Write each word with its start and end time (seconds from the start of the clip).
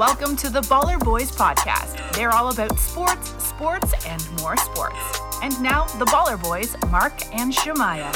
Welcome 0.00 0.34
to 0.36 0.48
the 0.48 0.62
Baller 0.62 0.98
Boys 0.98 1.30
podcast. 1.30 2.14
They're 2.14 2.30
all 2.30 2.50
about 2.50 2.78
sports, 2.78 3.34
sports, 3.44 3.92
and 4.06 4.40
more 4.40 4.56
sports. 4.56 4.96
And 5.42 5.60
now, 5.60 5.84
the 5.98 6.06
Baller 6.06 6.42
Boys, 6.42 6.74
Mark 6.90 7.12
and 7.36 7.52
Shemaya. 7.52 8.10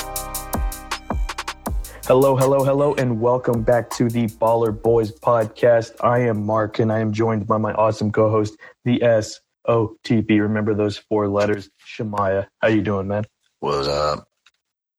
Hello, 2.06 2.36
hello, 2.36 2.64
hello, 2.64 2.94
and 2.94 3.20
welcome 3.20 3.62
back 3.62 3.90
to 3.90 4.08
the 4.08 4.28
Baller 4.28 4.72
Boys 4.72 5.12
podcast. 5.12 5.92
I 6.02 6.20
am 6.20 6.46
Mark, 6.46 6.78
and 6.78 6.90
I 6.90 7.00
am 7.00 7.12
joined 7.12 7.46
by 7.46 7.58
my 7.58 7.74
awesome 7.74 8.10
co-host, 8.10 8.56
the 8.86 9.00
SOTP. 9.00 10.40
Remember 10.40 10.72
those 10.72 10.96
four 10.96 11.28
letters, 11.28 11.68
Shemaya. 11.86 12.46
How 12.62 12.68
you 12.68 12.80
doing, 12.80 13.08
man? 13.08 13.24
What's 13.60 13.88
up, 13.88 14.26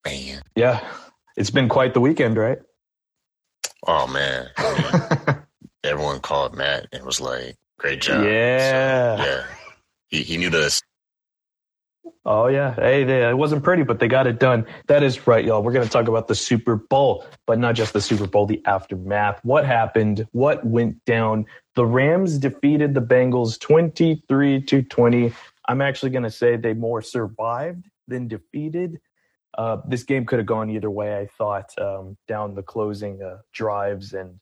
man? 0.04 0.40
Yeah, 0.54 0.88
it's 1.36 1.50
been 1.50 1.68
quite 1.68 1.94
the 1.94 2.00
weekend, 2.00 2.36
right? 2.36 2.58
Oh 3.88 4.06
man, 4.06 4.50
I 4.56 5.24
mean, 5.26 5.35
everyone 5.86 6.20
called 6.20 6.54
Matt 6.54 6.88
and 6.92 7.04
was 7.04 7.20
like, 7.20 7.56
"Great 7.78 8.00
job." 8.00 8.24
Yeah. 8.24 9.16
So, 9.16 9.24
yeah. 9.24 9.44
He 10.08 10.22
he 10.22 10.36
knew 10.36 10.50
this. 10.50 10.82
Oh 12.24 12.48
yeah, 12.48 12.74
hey, 12.74 13.04
they, 13.04 13.28
it 13.28 13.38
wasn't 13.38 13.62
pretty, 13.62 13.84
but 13.84 14.00
they 14.00 14.08
got 14.08 14.26
it 14.26 14.40
done. 14.40 14.66
That 14.88 15.04
is 15.04 15.28
right, 15.28 15.44
y'all. 15.44 15.62
We're 15.62 15.72
going 15.72 15.86
to 15.86 15.90
talk 15.90 16.08
about 16.08 16.26
the 16.26 16.34
Super 16.34 16.74
Bowl, 16.74 17.24
but 17.46 17.60
not 17.60 17.76
just 17.76 17.92
the 17.92 18.00
Super 18.00 18.26
Bowl, 18.26 18.46
the 18.46 18.60
aftermath. 18.66 19.38
What 19.44 19.64
happened? 19.64 20.26
What 20.32 20.66
went 20.66 21.04
down? 21.04 21.46
The 21.76 21.86
Rams 21.86 22.38
defeated 22.38 22.94
the 22.94 23.00
Bengals 23.00 23.60
twenty-three 23.60 24.62
to 24.62 24.82
twenty. 24.82 25.32
I'm 25.68 25.80
actually 25.80 26.10
going 26.10 26.24
to 26.24 26.30
say 26.30 26.56
they 26.56 26.74
more 26.74 27.00
survived 27.00 27.84
than 28.08 28.26
defeated. 28.26 29.00
Uh, 29.56 29.78
this 29.86 30.02
game 30.02 30.26
could 30.26 30.40
have 30.40 30.46
gone 30.46 30.68
either 30.68 30.90
way. 30.90 31.16
I 31.16 31.26
thought 31.38 31.78
um, 31.78 32.16
down 32.26 32.54
the 32.56 32.62
closing 32.62 33.22
uh, 33.22 33.38
drives, 33.52 34.14
and 34.14 34.40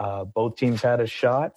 uh, 0.00 0.24
both 0.26 0.56
teams 0.56 0.82
had 0.82 1.00
a 1.00 1.08
shot. 1.08 1.54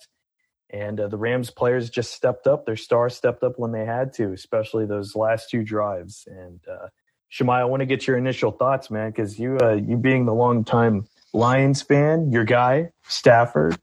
And 0.72 1.00
uh, 1.00 1.10
the 1.10 1.18
Rams 1.18 1.52
players 1.52 1.90
just 1.90 2.14
stepped 2.14 2.48
up. 2.48 2.66
Their 2.66 2.78
stars 2.78 3.16
stepped 3.16 3.44
up 3.44 3.54
when 3.58 3.72
they 3.74 3.86
had 3.86 4.14
to, 4.16 4.34
especially 4.34 4.86
those 4.88 5.16
last 5.16 5.50
two 5.52 5.64
drives. 5.64 6.26
And 6.28 6.62
uh, 6.72 6.90
Shemai, 7.32 7.60
I 7.62 7.66
want 7.66 7.82
to 7.82 7.88
get 7.88 8.08
your 8.08 8.18
initial 8.18 8.52
thoughts, 8.52 8.92
man, 8.92 9.12
because 9.12 9.40
you, 9.40 9.58
uh, 9.62 9.76
you 9.76 9.98
being 9.98 10.26
the 10.26 10.34
longtime 10.36 11.08
Lions 11.34 11.82
fan, 11.84 12.32
your 12.32 12.46
guy 12.46 12.92
Stafford 13.08 13.78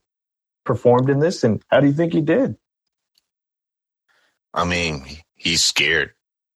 performed 0.65 1.09
in 1.09 1.19
this, 1.19 1.43
and 1.43 1.63
how 1.69 1.79
do 1.81 1.87
you 1.87 1.93
think 1.93 2.13
he 2.13 2.21
did? 2.21 2.55
I 4.53 4.65
mean, 4.65 5.05
he's 5.35 5.63
scared 5.63 6.13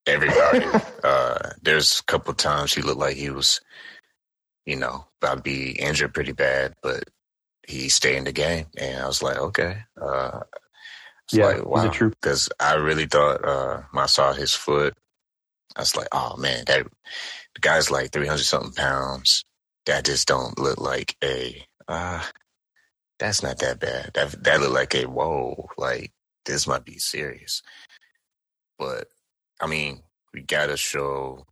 everybody. 0.08 0.66
uh, 1.04 1.52
there's 1.62 2.02
a 2.02 2.04
couple 2.06 2.34
times 2.36 2.74
he 2.74 2.82
looked 2.82 3.00
like 3.00 3.18
he 3.18 3.32
was, 3.32 3.62
you 4.66 4.78
know, 4.78 5.08
about 5.22 5.38
to 5.38 5.42
be 5.44 5.72
injured 5.72 6.14
pretty 6.14 6.34
bad, 6.34 6.76
but 6.84 7.06
he 7.68 7.90
stayed 7.90 8.18
in 8.18 8.26
the 8.26 8.32
game, 8.34 8.68
and 8.78 9.02
I 9.04 9.08
was 9.08 9.24
like, 9.24 9.38
okay, 9.38 9.80
uh, 10.02 10.42
Yeah, 11.32 11.46
like, 11.46 11.66
he's 11.74 11.84
a 11.84 11.90
wow, 11.90 11.92
troop. 11.92 12.16
because 12.22 12.50
I 12.60 12.76
really 12.76 13.08
thought 13.08 13.46
uh, 13.46 13.84
when 13.92 14.04
I 14.04 14.08
saw 14.08 14.34
his 14.34 14.54
foot, 14.54 14.96
I 15.76 15.82
was 15.82 15.96
like, 15.98 16.10
oh 16.12 16.38
man, 16.38 16.66
that 16.68 16.86
the 17.56 17.62
guy's 17.62 17.92
like 17.92 18.12
three 18.12 18.28
hundred 18.28 18.46
something 18.46 18.74
pounds. 18.74 19.46
That 19.88 20.06
just 20.06 20.28
don't 20.28 20.60
look 20.60 20.80
like 20.80 21.16
a. 21.24 21.66
Uh, 21.88 22.24
that's 23.20 23.44
not 23.44 23.60
that 23.60 23.80
bad. 23.80 24.12
That 24.16 24.44
that 24.44 24.62
looked 24.62 24.74
like 24.74 24.96
a 24.96 25.06
whoa, 25.06 25.70
like 25.78 26.12
this 26.46 26.68
might 26.68 26.86
be 26.86 27.00
serious. 27.00 27.64
But 28.80 29.08
I 29.62 29.68
mean, 29.68 30.04
we 30.34 30.42
gotta 30.42 30.78
show 30.78 31.46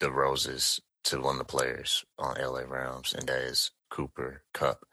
the 0.00 0.12
roses 0.12 0.80
to 1.04 1.20
one 1.20 1.34
of 1.36 1.38
the 1.40 1.44
players 1.44 2.04
on 2.18 2.36
LA 2.40 2.62
Rams, 2.62 3.14
and 3.18 3.28
that 3.28 3.42
is 3.42 3.70
Cooper 3.94 4.42
Kupp. 4.52 4.84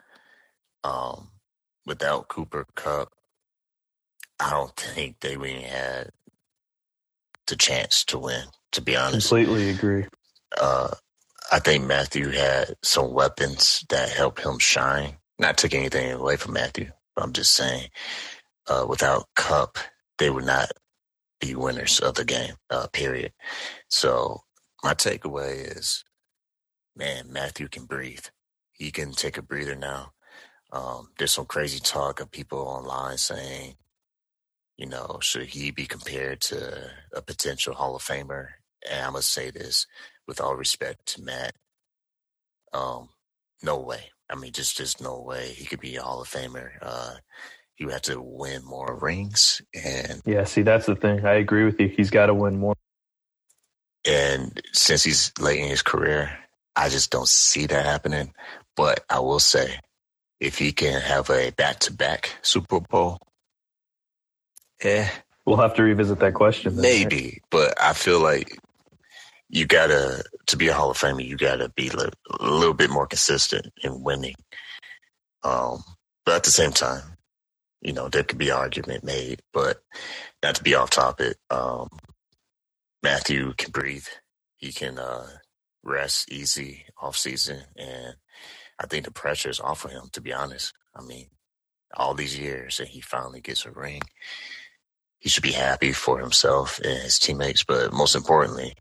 Um, 0.83 1.29
without 1.87 2.27
Cooper 2.27 2.67
Kupp, 2.75 3.09
I 4.39 4.51
don't 4.51 4.75
think 4.75 5.19
they 5.21 5.37
really 5.37 5.63
had 5.63 6.11
the 7.47 7.55
chance 7.55 8.03
to 8.05 8.19
win. 8.19 8.45
To 8.73 8.81
be 8.81 8.95
honest, 8.95 9.29
Completely 9.29 9.69
agree. 9.71 10.05
uh, 10.59 10.91
I 11.51 11.59
think 11.59 11.83
Matthew 11.85 12.29
had 12.29 12.75
some 12.83 13.11
weapons 13.11 13.83
that 13.89 14.09
helped 14.09 14.41
him 14.45 14.59
shine. 14.59 15.17
Not 15.39 15.57
taking 15.57 15.79
anything 15.79 16.11
away 16.11 16.37
from 16.37 16.53
Matthew, 16.53 16.91
but 17.15 17.23
I'm 17.23 17.33
just 17.33 17.53
saying, 17.53 17.89
uh, 18.67 18.85
without 18.87 19.25
Kupp, 19.35 19.77
they 20.19 20.29
would 20.29 20.45
not 20.45 20.71
be 21.39 21.55
winners 21.55 21.99
of 21.99 22.13
the 22.13 22.23
game. 22.23 22.53
Uh, 22.69 22.85
period. 22.93 23.33
So 23.89 24.41
my 24.83 24.93
takeaway 24.93 25.75
is, 25.75 26.05
man, 26.95 27.33
Matthew 27.33 27.67
can 27.67 27.85
breathe. 27.85 28.25
He 28.81 28.91
can 28.91 29.11
take 29.11 29.37
a 29.37 29.43
breather 29.43 29.75
now. 29.75 30.13
Um, 30.71 31.09
there's 31.19 31.33
some 31.33 31.45
crazy 31.45 31.79
talk 31.79 32.19
of 32.19 32.31
people 32.31 32.59
online 32.59 33.17
saying, 33.17 33.75
you 34.77 34.87
know, 34.87 35.19
should 35.21 35.47
he 35.49 35.69
be 35.71 35.85
compared 35.85 36.41
to 36.41 36.89
a 37.13 37.21
potential 37.21 37.75
Hall 37.75 37.95
of 37.95 38.01
Famer? 38.01 38.47
And 38.89 39.05
I 39.05 39.09
must 39.11 39.31
say 39.31 39.51
this 39.51 39.85
with 40.27 40.41
all 40.41 40.55
respect 40.55 41.05
to 41.13 41.23
Matt. 41.23 41.53
Um, 42.73 43.09
no 43.61 43.79
way. 43.79 44.11
I 44.29 44.35
mean, 44.35 44.51
just 44.51 44.77
just 44.77 44.99
no 44.99 45.21
way 45.21 45.49
he 45.49 45.65
could 45.65 45.79
be 45.81 45.97
a 45.97 46.01
Hall 46.01 46.21
of 46.23 46.29
Famer. 46.29 46.71
Uh, 46.81 47.15
he 47.75 47.85
would 47.85 47.93
have 47.93 48.01
to 48.03 48.19
win 48.21 48.65
more 48.65 48.97
rings, 48.99 49.61
and 49.75 50.23
Yeah, 50.25 50.45
see, 50.45 50.63
that's 50.63 50.87
the 50.87 50.95
thing. 50.95 51.25
I 51.25 51.35
agree 51.35 51.65
with 51.65 51.79
you. 51.79 51.89
He's 51.89 52.09
got 52.11 52.27
to 52.27 52.33
win 52.33 52.57
more. 52.57 52.75
and 54.07 54.61
since 54.73 55.03
he's 55.03 55.31
late 55.39 55.59
in 55.59 55.69
his 55.69 55.83
career, 55.83 56.37
I 56.75 56.89
just 56.89 57.11
don't 57.11 57.27
see 57.27 57.65
that 57.67 57.85
happening. 57.85 58.33
But 58.75 59.03
I 59.09 59.19
will 59.19 59.39
say, 59.39 59.79
if 60.39 60.57
he 60.57 60.71
can 60.71 61.01
have 61.01 61.29
a 61.29 61.51
back 61.51 61.79
to 61.81 61.93
back 61.93 62.31
Super 62.41 62.79
Bowl, 62.79 63.19
eh, 64.81 65.09
We'll 65.45 65.57
have 65.57 65.75
to 65.75 65.83
revisit 65.83 66.19
that 66.19 66.33
question. 66.35 66.75
then, 66.75 66.83
right? 66.85 67.11
Maybe, 67.11 67.41
but 67.51 67.73
I 67.81 67.93
feel 67.93 68.19
like 68.19 68.59
you 69.49 69.65
gotta 69.67 70.23
to 70.47 70.57
be 70.57 70.67
a 70.69 70.73
Hall 70.73 70.91
of 70.91 70.97
Famer, 70.97 71.25
you 71.25 71.37
gotta 71.37 71.69
be 71.69 71.89
li- 71.89 72.09
a 72.39 72.45
little 72.49 72.73
bit 72.73 72.89
more 72.89 73.07
consistent 73.07 73.67
in 73.83 74.03
winning. 74.03 74.35
Um, 75.43 75.83
but 76.25 76.35
at 76.35 76.43
the 76.43 76.51
same 76.51 76.71
time, 76.71 77.03
you 77.81 77.93
know, 77.93 78.09
there 78.09 78.23
could 78.23 78.37
be 78.37 78.51
argument 78.51 79.03
made, 79.03 79.41
but 79.53 79.81
not 80.43 80.55
to 80.55 80.63
be 80.63 80.75
off 80.75 80.91
topic. 80.91 81.37
Um, 81.49 81.89
Matthew 83.03 83.53
can 83.57 83.71
breathe. 83.71 84.07
He 84.57 84.71
can 84.71 84.99
uh, 84.99 85.27
rest 85.83 86.31
easy 86.31 86.85
off 87.01 87.17
season, 87.17 87.63
and 87.75 88.15
I 88.79 88.87
think 88.87 89.05
the 89.05 89.11
pressure 89.11 89.49
is 89.49 89.59
off 89.59 89.85
of 89.85 89.91
him. 89.91 90.09
To 90.13 90.21
be 90.21 90.33
honest, 90.33 90.73
I 90.95 91.01
mean, 91.01 91.27
all 91.95 92.13
these 92.13 92.37
years, 92.37 92.79
and 92.79 92.89
he 92.89 93.01
finally 93.01 93.41
gets 93.41 93.65
a 93.65 93.71
ring 93.71 94.01
he 95.21 95.29
should 95.29 95.43
be 95.43 95.51
happy 95.51 95.93
for 95.93 96.19
himself 96.19 96.79
and 96.79 96.99
his 97.03 97.19
teammates, 97.19 97.63
but 97.63 97.93
most 97.93 98.15
importantly, 98.15 98.73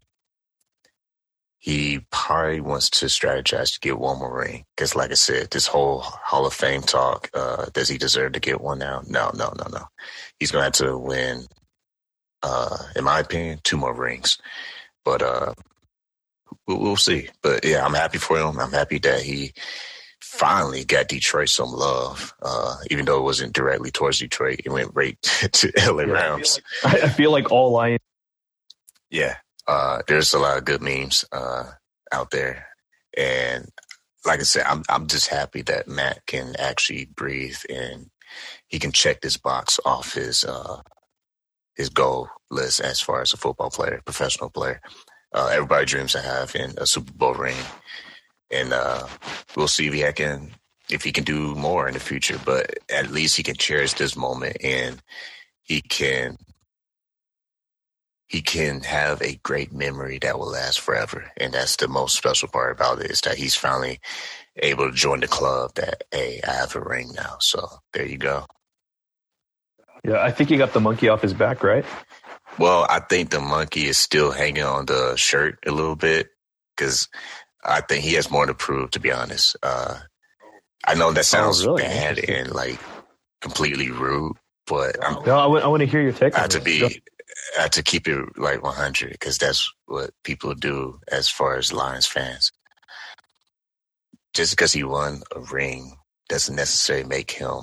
he 1.59 2.00
probably 2.10 2.62
wants 2.62 2.89
to 2.89 3.06
strategize 3.06 3.75
to 3.75 3.81
get 3.81 3.99
one 3.99 4.19
more 4.19 4.34
ring. 4.34 4.65
Because, 4.75 4.97
like 4.97 5.10
I 5.10 5.15
said, 5.15 5.50
this 5.50 5.66
whole 5.66 5.99
Hall 6.00 6.47
of 6.47 6.55
Fame 6.55 6.81
talk, 6.81 7.28
uh, 7.34 7.66
does 7.75 7.91
he 7.91 7.99
deserve 7.99 8.33
to 8.33 8.41
get 8.41 8.62
one 8.62 8.78
now? 8.78 9.03
No, 9.06 9.31
no, 9.34 9.53
no, 9.59 9.66
no. 9.71 9.84
He's 10.39 10.50
going 10.50 10.60
to 10.60 10.65
have 10.83 10.89
to 10.89 10.97
win, 10.97 11.44
uh, 12.43 12.78
in 12.97 13.05
my 13.05 13.21
opinion, 13.21 13.60
two 13.62 13.77
more 13.77 13.94
rings. 13.94 14.39
But 15.05 15.21
uh, 15.21 15.53
we'll, 16.66 16.78
see. 16.97 17.28
But 17.43 17.65
yeah, 17.65 17.84
I'm 17.84 17.94
happy 17.94 18.19
for 18.19 18.38
him. 18.38 18.59
I'm 18.61 18.72
happy 18.72 18.99
that 19.00 19.22
he 19.22 19.53
finally 20.22 20.84
got 20.84 21.09
Detroit 21.09 21.49
some 21.50 21.71
love, 21.72 22.34
uh, 22.43 22.77
even 22.91 23.05
though 23.06 23.19
it 23.19 23.25
wasn't 23.25 23.55
directly 23.55 23.91
towards 23.91 24.21
Detroit. 24.21 24.60
It 24.65 24.71
went 24.71 24.93
right 24.94 25.21
to 25.22 25.72
LA 25.78 26.05
Yeah. 26.05 26.12
Rams. 26.12 26.60
I, 26.84 27.03
I 27.05 27.09
feel 27.10 27.33
like 27.33 27.50
all 27.53 27.72
Lions. 27.72 28.00
Yeah, 29.10 29.37
uh, 29.69 30.03
there's 30.09 30.34
a 30.34 30.39
lot 30.39 30.59
of 30.59 30.65
good 30.65 30.83
memes 30.83 31.25
uh, 31.33 31.65
out 32.12 32.31
there, 32.33 32.66
and 33.16 33.69
like 34.27 34.41
I 34.41 34.44
said, 34.44 34.65
I'm 34.66 34.84
I'm 34.89 35.06
just 35.09 35.28
happy 35.28 35.62
that 35.62 35.89
Matt 35.89 36.27
can 36.27 36.55
actually 36.59 37.07
breathe 37.07 37.59
and 37.71 38.10
he 38.69 38.78
can 38.78 38.92
check 38.92 39.21
this 39.22 39.36
box 39.39 39.80
off 39.84 40.15
his 40.15 40.45
uh, 40.45 40.83
his 41.77 41.91
goal 41.91 42.28
list 42.51 42.80
as 42.80 43.01
far 43.01 43.22
as 43.22 43.33
a 43.33 43.36
football 43.39 43.71
player, 43.71 44.03
professional 44.04 44.51
player. 44.51 44.80
Uh, 45.32 45.50
everybody 45.53 45.86
dreams 45.86 46.15
of 46.15 46.24
having 46.24 46.74
a 46.78 46.86
Super 46.86 47.12
Bowl 47.12 47.34
ring, 47.34 47.56
and 48.50 48.72
uh, 48.72 49.06
we'll 49.56 49.68
see 49.68 49.86
if 49.86 49.94
he 49.94 50.12
can 50.12 50.50
if 50.91 51.04
he 51.04 51.12
can 51.12 51.22
do 51.22 51.54
more 51.54 51.86
in 51.86 51.94
the 51.94 52.00
future. 52.00 52.41
But 52.44 52.78
at 52.92 53.10
least 53.10 53.36
he 53.36 53.42
can 53.42 53.54
cherish 53.54 53.92
this 53.92 54.16
moment, 54.16 54.56
and 54.62 55.00
he 55.62 55.80
can 55.80 56.36
he 58.30 58.42
can 58.42 58.80
have 58.82 59.21
a 59.22 59.41
great 59.42 59.72
memory 59.72 60.18
that 60.18 60.38
will 60.38 60.53
last 60.53 60.78
forever. 60.78 61.33
And 61.36 61.53
that's 61.53 61.74
the 61.74 61.88
most 61.88 62.16
special 62.16 62.47
part 62.47 62.71
about 62.71 63.00
it 63.00 63.10
is 63.10 63.21
that 63.22 63.36
he's 63.36 63.56
finally 63.56 63.98
able 64.56 64.88
to 64.88 64.97
join 64.97 65.18
the 65.18 65.26
club 65.26 65.74
that, 65.74 66.04
hey, 66.12 66.41
I 66.47 66.53
have 66.53 66.76
a 66.76 66.80
ring 66.80 67.10
now. 67.16 67.38
So 67.41 67.68
there 67.92 68.06
you 68.06 68.18
go. 68.18 68.47
Yeah, 70.04 70.22
I 70.22 70.30
think 70.30 70.48
he 70.48 70.56
got 70.56 70.72
the 70.72 70.80
monkey 70.80 71.09
off 71.09 71.22
his 71.22 71.34
back, 71.34 71.65
right? 71.65 71.84
Well, 72.58 72.86
I 72.88 73.00
think 73.00 73.30
the 73.30 73.41
monkey 73.41 73.86
is 73.86 73.98
still 73.98 74.32
hanging 74.32 74.64
on 74.64 74.86
the 74.86 75.16
shirt 75.16 75.58
a 75.66 75.72
little 75.72 75.97
bit 75.97 76.30
because 76.76 77.08
I 77.64 77.82
think 77.82 78.04
he 78.04 78.14
has 78.14 78.30
more 78.30 78.47
to 78.47 78.54
prove, 78.54 78.92
to 78.92 79.00
be 79.00 79.12
honest. 79.12 79.56
Uh, 79.62 80.00
I 80.86 80.94
know 80.94 81.12
that 81.12 81.26
Oh, 81.32 81.52
sounds 81.52 81.62
really? 81.62 81.84
bad 81.84 82.18
and 82.20 82.52
like 82.52 82.80
completely 83.42 83.91
rude, 83.91 84.36
but 84.66 84.97
I'm 85.02 85.18
No, 85.26 85.38
I 85.38 85.47
want, 85.47 85.64
to 85.82 85.86
hear 85.86 86.02
your 86.02 86.12
take. 86.12 86.36
I 86.36 86.41
on 86.41 86.42
have 86.42 86.50
to. 86.50 86.60
Go- 86.78 86.91
be 86.91 87.02
I 87.58 87.62
have 87.62 87.70
to 87.72 87.82
keep 87.82 88.08
it 88.08 88.38
like 88.38 88.62
100 88.62 89.12
because 89.12 89.38
that's 89.38 89.72
what 89.86 90.10
people 90.24 90.54
do 90.54 91.00
as 91.10 91.28
far 91.28 91.56
as 91.58 91.72
Lions 91.72 92.06
fans. 92.06 92.52
Just 94.34 94.52
because 94.52 94.72
he 94.72 94.84
won 94.84 95.22
a 95.34 95.41
ring 95.41 95.97
doesn't 96.28 96.56
necessarily 96.56 97.06
make 97.08 97.32
him 97.32 97.60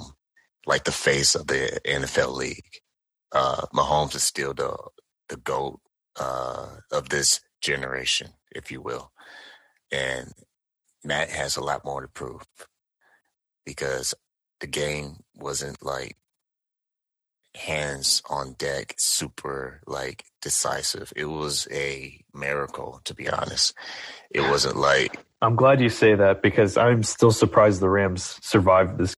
like 0.67 0.85
the 0.85 0.91
face 0.93 1.35
of 1.35 1.47
the 1.47 1.79
NFL 1.87 2.35
league. 2.35 2.63
Uh, 3.31 3.65
Mahomes 3.73 4.15
is 4.15 4.23
still 4.23 4.53
the 4.53 4.75
the 5.29 5.37
goat 5.37 5.79
uh, 6.19 6.67
of 6.91 7.09
this 7.09 7.41
generation, 7.61 8.29
if 8.55 8.71
you 8.71 8.81
will, 8.81 9.11
and 9.91 10.33
Matt 11.03 11.29
has 11.29 11.57
a 11.57 11.63
lot 11.63 11.85
more 11.85 12.01
to 12.01 12.07
prove 12.07 12.43
because 13.65 14.13
the 14.59 14.67
game 14.67 15.17
wasn't 15.35 15.83
like 15.83 16.17
hands 17.55 18.21
on 18.29 18.53
deck, 18.53 18.93
super 18.97 19.81
like 19.87 20.23
decisive. 20.41 21.11
It 21.15 21.25
was 21.25 21.67
a 21.71 22.21
miracle, 22.33 23.01
to 23.05 23.13
be 23.13 23.27
honest. 23.29 23.73
It 24.31 24.41
wasn't 24.41 24.77
like 24.77 25.19
I'm 25.41 25.55
glad 25.55 25.81
you 25.81 25.89
say 25.89 26.15
that 26.15 26.41
because 26.41 26.77
I'm 26.77 27.03
still 27.03 27.31
surprised 27.31 27.79
the 27.79 27.89
Rams 27.89 28.39
survived 28.41 28.97
this. 28.97 29.13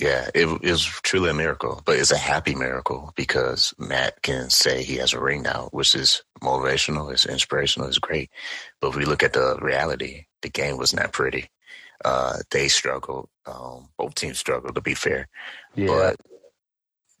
Yeah, 0.00 0.30
it, 0.34 0.46
was 0.46 0.84
truly 1.02 1.28
a 1.28 1.34
miracle, 1.34 1.82
but 1.84 1.96
it's 1.98 2.10
a 2.10 2.16
happy 2.16 2.54
miracle 2.54 3.12
because 3.16 3.74
Matt 3.78 4.22
can 4.22 4.48
say 4.48 4.82
he 4.82 4.96
has 4.96 5.12
a 5.12 5.20
ring 5.20 5.42
now, 5.42 5.68
which 5.72 5.94
is 5.94 6.22
motivational, 6.42 7.12
it's 7.12 7.26
inspirational, 7.26 7.86
it's 7.86 7.98
great. 7.98 8.30
But 8.80 8.88
if 8.88 8.96
we 8.96 9.04
look 9.04 9.22
at 9.22 9.34
the 9.34 9.58
reality, 9.60 10.24
the 10.40 10.48
game 10.48 10.78
was 10.78 10.94
not 10.94 11.12
pretty. 11.12 11.50
Uh, 12.02 12.38
they 12.50 12.68
struggled. 12.68 13.28
Um, 13.44 13.90
both 13.98 14.14
teams 14.14 14.38
struggled, 14.38 14.74
to 14.74 14.80
be 14.80 14.94
fair. 14.94 15.28
Yeah, 15.74 15.88
But 15.88 16.16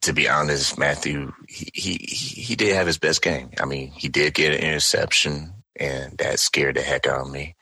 to 0.02 0.14
be 0.14 0.26
honest, 0.26 0.78
Matthew, 0.78 1.34
he, 1.48 1.68
he 1.74 1.92
he 2.08 2.40
he 2.40 2.56
did 2.56 2.74
have 2.74 2.86
his 2.86 2.98
best 2.98 3.20
game. 3.20 3.50
I 3.60 3.66
mean, 3.66 3.88
he 3.88 4.08
did 4.08 4.32
get 4.32 4.54
an 4.54 4.60
interception, 4.60 5.52
and 5.76 6.16
that 6.16 6.40
scared 6.40 6.76
the 6.76 6.82
heck 6.82 7.06
out 7.06 7.26
of 7.26 7.30
me. 7.30 7.56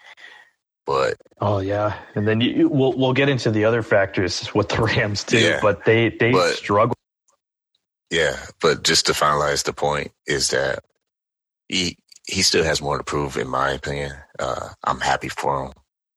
But 0.88 1.18
Oh 1.42 1.58
yeah, 1.58 1.98
and 2.14 2.26
then 2.26 2.40
you, 2.40 2.50
you- 2.50 2.68
we'll 2.70 2.94
we'll 2.96 3.12
get 3.12 3.28
into 3.28 3.50
the 3.50 3.66
other 3.66 3.82
factors 3.82 4.52
with 4.54 4.70
the 4.70 4.82
Rams 4.82 5.22
too. 5.22 5.38
Yeah. 5.38 5.58
But 5.60 5.84
they 5.84 6.08
they 6.08 6.32
But- 6.32 6.54
struggle. 6.54 6.94
Yeah, 8.10 8.36
but 8.62 8.84
just 8.84 9.04
to 9.06 9.12
finalize 9.12 9.64
the 9.64 9.74
point 9.74 10.12
is 10.26 10.48
that 10.48 10.78
he 11.68 11.98
he 12.26 12.40
still 12.40 12.64
has 12.64 12.80
more 12.80 12.96
to 12.96 13.04
prove, 13.04 13.36
in 13.36 13.48
my 13.48 13.70
opinion. 13.72 14.12
Uh, 14.38 14.70
I'm 14.82 15.00
happy 15.00 15.28
for 15.28 15.66
him, 15.66 15.72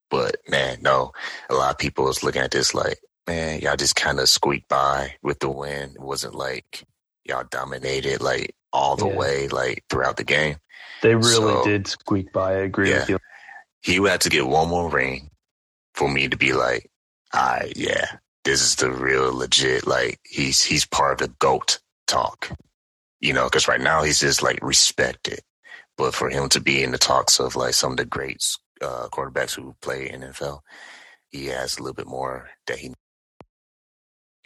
but 0.09 0.38
man, 0.47 0.77
no, 0.81 1.12
a 1.50 1.53
lot 1.53 1.71
of 1.71 1.77
people 1.77 2.07
is 2.09 2.24
looking 2.24 2.41
at 2.41 2.51
this 2.51 2.74
like, 2.74 2.97
man, 3.27 3.59
y'all 3.59 3.75
just 3.75 3.97
kind 3.97 4.21
of 4.21 4.29
squeaked 4.29 4.69
by 4.69 5.15
with 5.21 5.39
the 5.39 5.50
win. 5.50 5.91
It 5.95 6.00
wasn't 6.01 6.33
like 6.35 6.85
y'all 7.25 7.44
dominated 7.51 8.21
like 8.21 8.56
all 8.71 8.95
the 8.95 9.07
Yeah. 9.09 9.17
way 9.17 9.47
like 9.50 9.83
throughout 9.89 10.15
the 10.15 10.24
game. 10.24 10.56
They 11.01 11.15
really 11.15 11.29
So- 11.33 11.63
did 11.65 11.88
squeak 11.88 12.31
by. 12.31 12.51
I 12.53 12.59
agree 12.59 12.89
Yeah. 12.91 13.00
with 13.00 13.09
you. 13.09 13.19
He 13.81 13.99
would 13.99 14.11
have 14.11 14.19
to 14.21 14.29
get 14.29 14.47
one 14.47 14.69
more 14.69 14.89
ring 14.89 15.31
for 15.93 16.09
me 16.09 16.27
to 16.27 16.37
be 16.37 16.53
like, 16.53 16.89
all 17.33 17.41
right, 17.41 17.73
yeah, 17.75 18.17
this 18.43 18.61
is 18.61 18.75
the 18.75 18.91
real 18.91 19.35
legit. 19.35 19.87
Like 19.87 20.19
he's 20.23 20.63
he's 20.63 20.85
part 20.85 21.13
of 21.13 21.27
the 21.27 21.33
goat 21.39 21.79
talk, 22.07 22.51
you 23.19 23.33
know. 23.33 23.45
Because 23.45 23.67
right 23.67 23.81
now 23.81 24.03
he's 24.03 24.19
just 24.19 24.43
like 24.43 24.59
respected, 24.61 25.39
but 25.97 26.13
for 26.13 26.29
him 26.29 26.49
to 26.49 26.59
be 26.59 26.83
in 26.83 26.91
the 26.91 26.97
talks 26.97 27.39
of 27.39 27.55
like 27.55 27.73
some 27.73 27.91
of 27.91 27.97
the 27.97 28.05
greats 28.05 28.57
uh, 28.81 29.07
quarterbacks 29.11 29.55
who 29.55 29.75
play 29.81 30.09
NFL, 30.09 30.59
he 31.29 31.47
has 31.47 31.77
a 31.77 31.81
little 31.81 31.95
bit 31.95 32.07
more 32.07 32.49
that 32.67 32.79
he. 32.79 32.93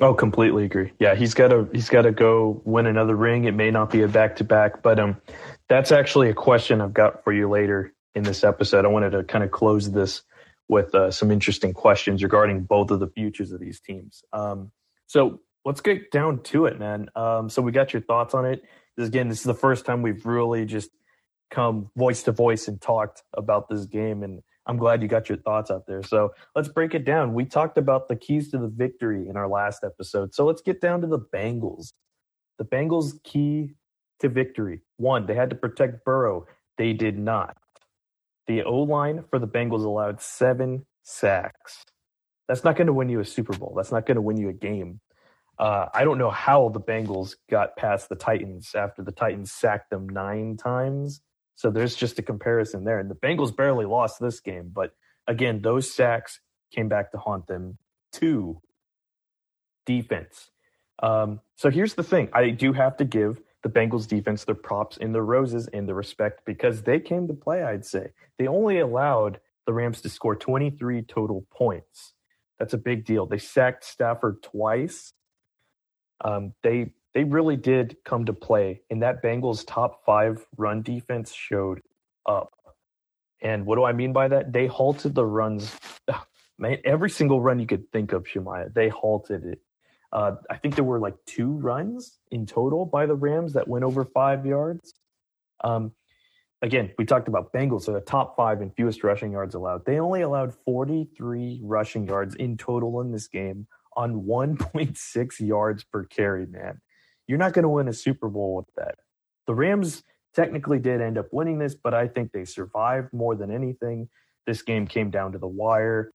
Oh, 0.01 0.13
completely 0.13 0.65
agree. 0.65 0.91
Yeah, 0.99 1.15
he's 1.15 1.33
got 1.33 1.49
to 1.49 1.69
he's 1.71 1.89
got 1.89 2.01
to 2.03 2.11
go 2.11 2.61
win 2.65 2.85
another 2.85 3.15
ring. 3.15 3.45
It 3.45 3.55
may 3.55 3.71
not 3.71 3.91
be 3.91 4.01
a 4.01 4.07
back 4.07 4.35
to 4.37 4.43
back, 4.43 4.83
but 4.83 4.99
um, 4.99 5.21
that's 5.69 5.91
actually 5.91 6.29
a 6.29 6.33
question 6.33 6.81
I've 6.81 6.93
got 6.93 7.23
for 7.23 7.31
you 7.31 7.49
later 7.49 7.93
in 8.15 8.23
this 8.23 8.43
episode. 8.43 8.85
I 8.85 8.87
wanted 8.87 9.11
to 9.11 9.23
kind 9.23 9.43
of 9.43 9.51
close 9.51 9.91
this 9.91 10.23
with 10.67 10.95
uh, 10.95 11.11
some 11.11 11.29
interesting 11.29 11.73
questions 11.73 12.23
regarding 12.23 12.63
both 12.63 12.89
of 12.89 12.99
the 12.99 13.07
futures 13.07 13.51
of 13.51 13.59
these 13.59 13.79
teams. 13.79 14.23
Um, 14.33 14.71
so 15.05 15.41
let's 15.63 15.81
get 15.81 16.11
down 16.11 16.41
to 16.43 16.65
it, 16.65 16.79
man. 16.79 17.09
Um, 17.15 17.49
so 17.49 17.61
we 17.61 17.71
got 17.71 17.93
your 17.93 18.01
thoughts 18.01 18.33
on 18.33 18.45
it. 18.45 18.63
This 18.97 19.07
again, 19.07 19.29
this 19.29 19.39
is 19.39 19.43
the 19.43 19.53
first 19.53 19.85
time 19.85 20.01
we've 20.01 20.25
really 20.25 20.65
just 20.65 20.89
come 21.51 21.91
voice 21.95 22.23
to 22.23 22.31
voice 22.31 22.67
and 22.67 22.81
talked 22.81 23.23
about 23.33 23.69
this 23.69 23.85
game, 23.85 24.23
and 24.23 24.41
I'm 24.65 24.77
glad 24.77 25.01
you 25.01 25.07
got 25.07 25.29
your 25.29 25.37
thoughts 25.37 25.69
out 25.69 25.85
there. 25.85 26.01
So 26.01 26.31
let's 26.55 26.69
break 26.69 26.95
it 26.95 27.05
down. 27.05 27.33
We 27.33 27.45
talked 27.45 27.77
about 27.77 28.07
the 28.07 28.15
keys 28.15 28.49
to 28.51 28.57
the 28.57 28.67
victory 28.67 29.27
in 29.27 29.37
our 29.37 29.47
last 29.47 29.83
episode. 29.83 30.33
So 30.33 30.45
let's 30.45 30.61
get 30.61 30.81
down 30.81 31.01
to 31.01 31.07
the 31.07 31.19
Bengals. 31.19 31.91
The 32.57 32.65
Bengals' 32.65 33.21
key 33.23 33.75
to 34.21 34.29
victory 34.29 34.81
one, 34.97 35.25
they 35.25 35.35
had 35.35 35.49
to 35.49 35.55
protect 35.55 36.05
Burrow. 36.05 36.47
They 36.77 36.93
did 36.93 37.19
not. 37.19 37.57
The 38.47 38.63
O 38.63 38.79
line 38.79 39.23
for 39.29 39.39
the 39.39 39.47
Bengals 39.47 39.83
allowed 39.83 40.21
seven 40.21 40.85
sacks. 41.03 41.83
That's 42.47 42.63
not 42.63 42.75
going 42.75 42.87
to 42.87 42.93
win 42.93 43.09
you 43.09 43.19
a 43.19 43.25
Super 43.25 43.57
Bowl. 43.57 43.73
That's 43.75 43.91
not 43.91 44.05
going 44.05 44.15
to 44.15 44.21
win 44.21 44.37
you 44.37 44.49
a 44.49 44.53
game. 44.53 44.99
Uh, 45.57 45.87
I 45.93 46.03
don't 46.03 46.17
know 46.17 46.29
how 46.29 46.69
the 46.69 46.81
Bengals 46.81 47.35
got 47.49 47.75
past 47.75 48.09
the 48.09 48.15
Titans 48.15 48.75
after 48.75 49.01
the 49.01 49.11
Titans 49.11 49.51
sacked 49.51 49.89
them 49.89 50.07
nine 50.07 50.57
times. 50.57 51.21
So 51.55 51.71
there's 51.71 51.95
just 51.95 52.19
a 52.19 52.21
comparison 52.21 52.83
there. 52.83 52.99
And 52.99 53.09
the 53.09 53.15
Bengals 53.15 53.55
barely 53.55 53.85
lost 53.85 54.19
this 54.19 54.39
game, 54.39 54.71
but 54.73 54.91
again, 55.27 55.61
those 55.61 55.91
sacks 55.91 56.39
came 56.73 56.89
back 56.89 57.11
to 57.11 57.17
haunt 57.17 57.47
them. 57.47 57.77
Two, 58.11 58.61
defense. 59.85 60.49
Um, 61.01 61.39
so 61.55 61.69
here's 61.69 61.93
the 61.93 62.03
thing 62.03 62.29
I 62.33 62.49
do 62.49 62.73
have 62.73 62.97
to 62.97 63.05
give 63.05 63.41
the 63.65 63.71
Bengals 63.71 64.07
defense 64.07 64.43
their 64.43 64.53
props 64.53 64.95
and 65.01 65.13
their 65.13 65.23
roses 65.25 65.67
and 65.73 65.89
the 65.89 65.95
respect 65.95 66.45
because 66.45 66.83
they 66.83 66.99
came 66.99 67.27
to 67.27 67.33
play, 67.33 67.63
I'd 67.63 67.83
say. 67.83 68.11
They 68.37 68.45
only 68.45 68.79
allowed 68.79 69.39
the 69.65 69.73
Rams 69.73 70.01
to 70.01 70.09
score 70.09 70.35
23 70.35 71.01
total 71.01 71.47
points. 71.51 72.13
That's 72.59 72.75
a 72.75 72.77
big 72.77 73.05
deal. 73.05 73.25
They 73.25 73.39
sacked 73.39 73.83
Stafford 73.83 74.43
twice. 74.43 75.13
Um, 76.23 76.53
they 76.61 76.91
they 77.15 77.23
really 77.23 77.55
did 77.55 77.97
come 78.05 78.25
to 78.25 78.33
play, 78.33 78.81
and 78.91 79.01
that 79.01 79.23
Bengals 79.23 79.65
top 79.65 80.05
five 80.05 80.45
run 80.57 80.83
defense 80.83 81.33
showed 81.33 81.81
up. 82.27 82.51
And 83.41 83.65
what 83.65 83.77
do 83.77 83.83
I 83.83 83.93
mean 83.93 84.13
by 84.13 84.27
that? 84.27 84.53
They 84.53 84.67
halted 84.67 85.15
the 85.15 85.25
runs. 85.25 85.75
Man, 86.59 86.77
every 86.85 87.09
single 87.09 87.41
run 87.41 87.59
you 87.59 87.65
could 87.65 87.91
think 87.91 88.13
of, 88.13 88.27
Shemaiah, 88.27 88.69
they 88.75 88.89
halted 88.89 89.43
it. 89.43 89.59
Uh, 90.15 90.37
I 90.49 90.55
think 90.55 90.75
there 90.75 90.85
were 90.85 90.99
like 90.99 91.15
two 91.25 91.51
runs 91.51 92.19
in 92.31 92.45
total 92.45 92.85
by 92.85 93.05
the 93.05 93.15
Rams 93.15 93.51
that 93.51 93.67
went 93.67 93.83
over 93.83 94.05
five 94.05 94.45
yards. 94.45 94.93
Um, 95.61 95.91
again, 96.61 96.93
we 96.97 97.03
talked 97.03 97.27
about 97.27 97.51
Bengals, 97.51 97.81
so 97.81 97.91
the 97.91 97.99
top 97.99 98.37
five 98.37 98.61
in 98.61 98.71
fewest 98.71 99.03
rushing 99.03 99.33
yards 99.33 99.55
allowed. 99.55 99.85
They 99.85 99.99
only 99.99 100.21
allowed 100.21 100.53
43 100.63 101.59
rushing 101.61 102.07
yards 102.07 102.33
in 102.35 102.55
total 102.55 103.01
in 103.01 103.11
this 103.11 103.27
game 103.27 103.67
on 103.97 104.23
1.6 104.23 105.39
yards 105.41 105.83
per 105.83 106.05
carry, 106.05 106.45
man. 106.45 106.79
You're 107.27 107.37
not 107.37 107.51
going 107.51 107.63
to 107.63 107.69
win 107.69 107.89
a 107.89 107.93
Super 107.93 108.29
Bowl 108.29 108.55
with 108.55 108.73
that. 108.77 108.95
The 109.47 109.53
Rams 109.53 110.01
technically 110.33 110.79
did 110.79 111.01
end 111.01 111.17
up 111.17 111.27
winning 111.33 111.59
this, 111.59 111.75
but 111.75 111.93
I 111.93 112.07
think 112.07 112.31
they 112.31 112.45
survived 112.45 113.11
more 113.11 113.35
than 113.35 113.51
anything. 113.51 114.07
This 114.47 114.61
game 114.61 114.87
came 114.87 115.09
down 115.09 115.33
to 115.33 115.39
the 115.39 115.47
wire. 115.47 116.13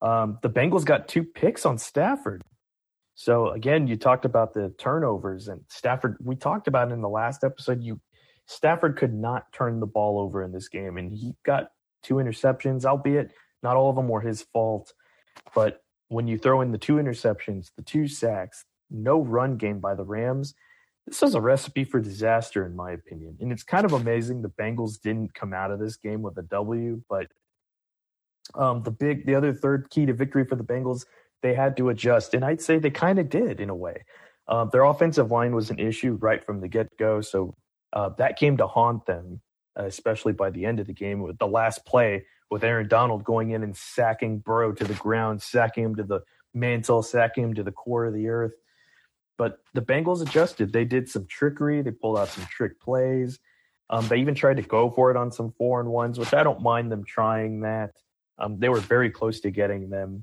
Um, 0.00 0.38
the 0.42 0.50
Bengals 0.50 0.84
got 0.84 1.08
two 1.08 1.24
picks 1.24 1.66
on 1.66 1.78
Stafford. 1.78 2.42
So 3.14 3.50
again, 3.50 3.86
you 3.86 3.96
talked 3.96 4.24
about 4.24 4.54
the 4.54 4.74
turnovers 4.78 5.48
and 5.48 5.60
Stafford. 5.68 6.16
We 6.20 6.36
talked 6.36 6.68
about 6.68 6.92
in 6.92 7.00
the 7.02 7.08
last 7.08 7.44
episode. 7.44 7.82
You 7.82 8.00
Stafford 8.46 8.96
could 8.96 9.14
not 9.14 9.52
turn 9.52 9.80
the 9.80 9.86
ball 9.86 10.18
over 10.18 10.42
in 10.42 10.52
this 10.52 10.68
game, 10.68 10.96
and 10.96 11.12
he 11.12 11.34
got 11.44 11.68
two 12.02 12.14
interceptions, 12.14 12.84
albeit 12.84 13.32
not 13.62 13.76
all 13.76 13.90
of 13.90 13.96
them 13.96 14.08
were 14.08 14.20
his 14.20 14.42
fault. 14.42 14.92
But 15.54 15.82
when 16.08 16.26
you 16.26 16.38
throw 16.38 16.60
in 16.60 16.72
the 16.72 16.78
two 16.78 16.94
interceptions, 16.94 17.70
the 17.76 17.82
two 17.82 18.08
sacks, 18.08 18.64
no 18.90 19.20
run 19.20 19.56
game 19.56 19.78
by 19.78 19.94
the 19.94 20.04
Rams, 20.04 20.54
this 21.06 21.22
is 21.22 21.34
a 21.34 21.40
recipe 21.40 21.84
for 21.84 22.00
disaster, 22.00 22.64
in 22.64 22.76
my 22.76 22.92
opinion. 22.92 23.36
And 23.40 23.50
it's 23.50 23.64
kind 23.64 23.84
of 23.84 23.92
amazing 23.92 24.42
the 24.42 24.50
Bengals 24.50 25.00
didn't 25.00 25.34
come 25.34 25.52
out 25.52 25.70
of 25.70 25.80
this 25.80 25.96
game 25.96 26.22
with 26.22 26.38
a 26.38 26.42
W, 26.42 27.02
but 27.08 27.26
um, 28.54 28.82
the 28.82 28.90
big, 28.90 29.26
the 29.26 29.34
other 29.34 29.52
third 29.52 29.90
key 29.90 30.06
to 30.06 30.12
victory 30.12 30.44
for 30.44 30.56
the 30.56 30.64
Bengals, 30.64 31.04
they 31.42 31.54
had 31.54 31.76
to 31.76 31.88
adjust, 31.88 32.34
and 32.34 32.44
I'd 32.44 32.62
say 32.62 32.78
they 32.78 32.90
kind 32.90 33.18
of 33.18 33.28
did 33.28 33.60
in 33.60 33.70
a 33.70 33.74
way. 33.74 34.04
Uh, 34.48 34.64
their 34.66 34.84
offensive 34.84 35.30
line 35.30 35.54
was 35.54 35.70
an 35.70 35.78
issue 35.78 36.18
right 36.20 36.44
from 36.44 36.60
the 36.60 36.68
get 36.68 36.96
go, 36.98 37.20
so 37.20 37.54
uh, 37.92 38.10
that 38.18 38.38
came 38.38 38.56
to 38.56 38.66
haunt 38.66 39.06
them, 39.06 39.40
uh, 39.78 39.84
especially 39.84 40.32
by 40.32 40.50
the 40.50 40.64
end 40.64 40.80
of 40.80 40.86
the 40.86 40.92
game 40.92 41.20
with 41.20 41.38
the 41.38 41.46
last 41.46 41.84
play 41.84 42.24
with 42.50 42.64
Aaron 42.64 42.86
Donald 42.86 43.24
going 43.24 43.50
in 43.50 43.62
and 43.62 43.76
sacking 43.76 44.38
Burrow 44.38 44.72
to 44.72 44.84
the 44.84 44.94
ground, 44.94 45.40
sacking 45.40 45.84
him 45.84 45.96
to 45.96 46.02
the 46.02 46.20
mantle, 46.52 47.02
sacking 47.02 47.44
him 47.44 47.54
to 47.54 47.62
the 47.62 47.72
core 47.72 48.04
of 48.04 48.14
the 48.14 48.28
earth. 48.28 48.52
But 49.38 49.58
the 49.72 49.80
Bengals 49.80 50.20
adjusted. 50.20 50.72
They 50.72 50.84
did 50.84 51.08
some 51.08 51.26
trickery. 51.26 51.80
They 51.80 51.90
pulled 51.90 52.18
out 52.18 52.28
some 52.28 52.44
trick 52.44 52.78
plays. 52.78 53.38
Um, 53.88 54.06
they 54.08 54.18
even 54.18 54.34
tried 54.34 54.58
to 54.58 54.62
go 54.62 54.90
for 54.90 55.10
it 55.10 55.16
on 55.16 55.32
some 55.32 55.52
four 55.56 55.80
and 55.80 55.88
ones, 55.88 56.18
which 56.18 56.34
I 56.34 56.42
don't 56.42 56.62
mind 56.62 56.92
them 56.92 57.04
trying 57.04 57.60
that. 57.60 57.92
Um, 58.38 58.58
they 58.58 58.68
were 58.68 58.80
very 58.80 59.10
close 59.10 59.40
to 59.40 59.50
getting 59.50 59.88
them. 59.88 60.22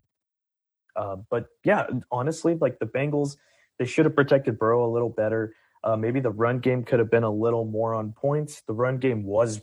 Uh, 1.00 1.15
but 1.29 1.46
yeah, 1.63 1.88
honestly, 2.12 2.56
like 2.60 2.77
the 2.79 2.86
Bengals, 2.86 3.38
they 3.77 3.86
should 3.86 4.03
have 4.03 4.15
protected 4.15 4.60
Burrow 4.60 4.86
a 4.86 4.91
little 4.91 5.10
better. 5.10 5.56
Uh, 5.82 5.96
maybe 5.96 6.20
the 6.20 6.29
run 6.29 6.60
game 6.60 6.84
could 6.84 7.00
have 7.00 7.10
been 7.10 7.24
a 7.24 7.32
little 7.32 7.63
more 7.63 7.94
on 7.96 8.12
points. 8.12 8.62
The 8.68 8.74
run 8.74 8.98
game 8.98 9.24
was 9.24 9.62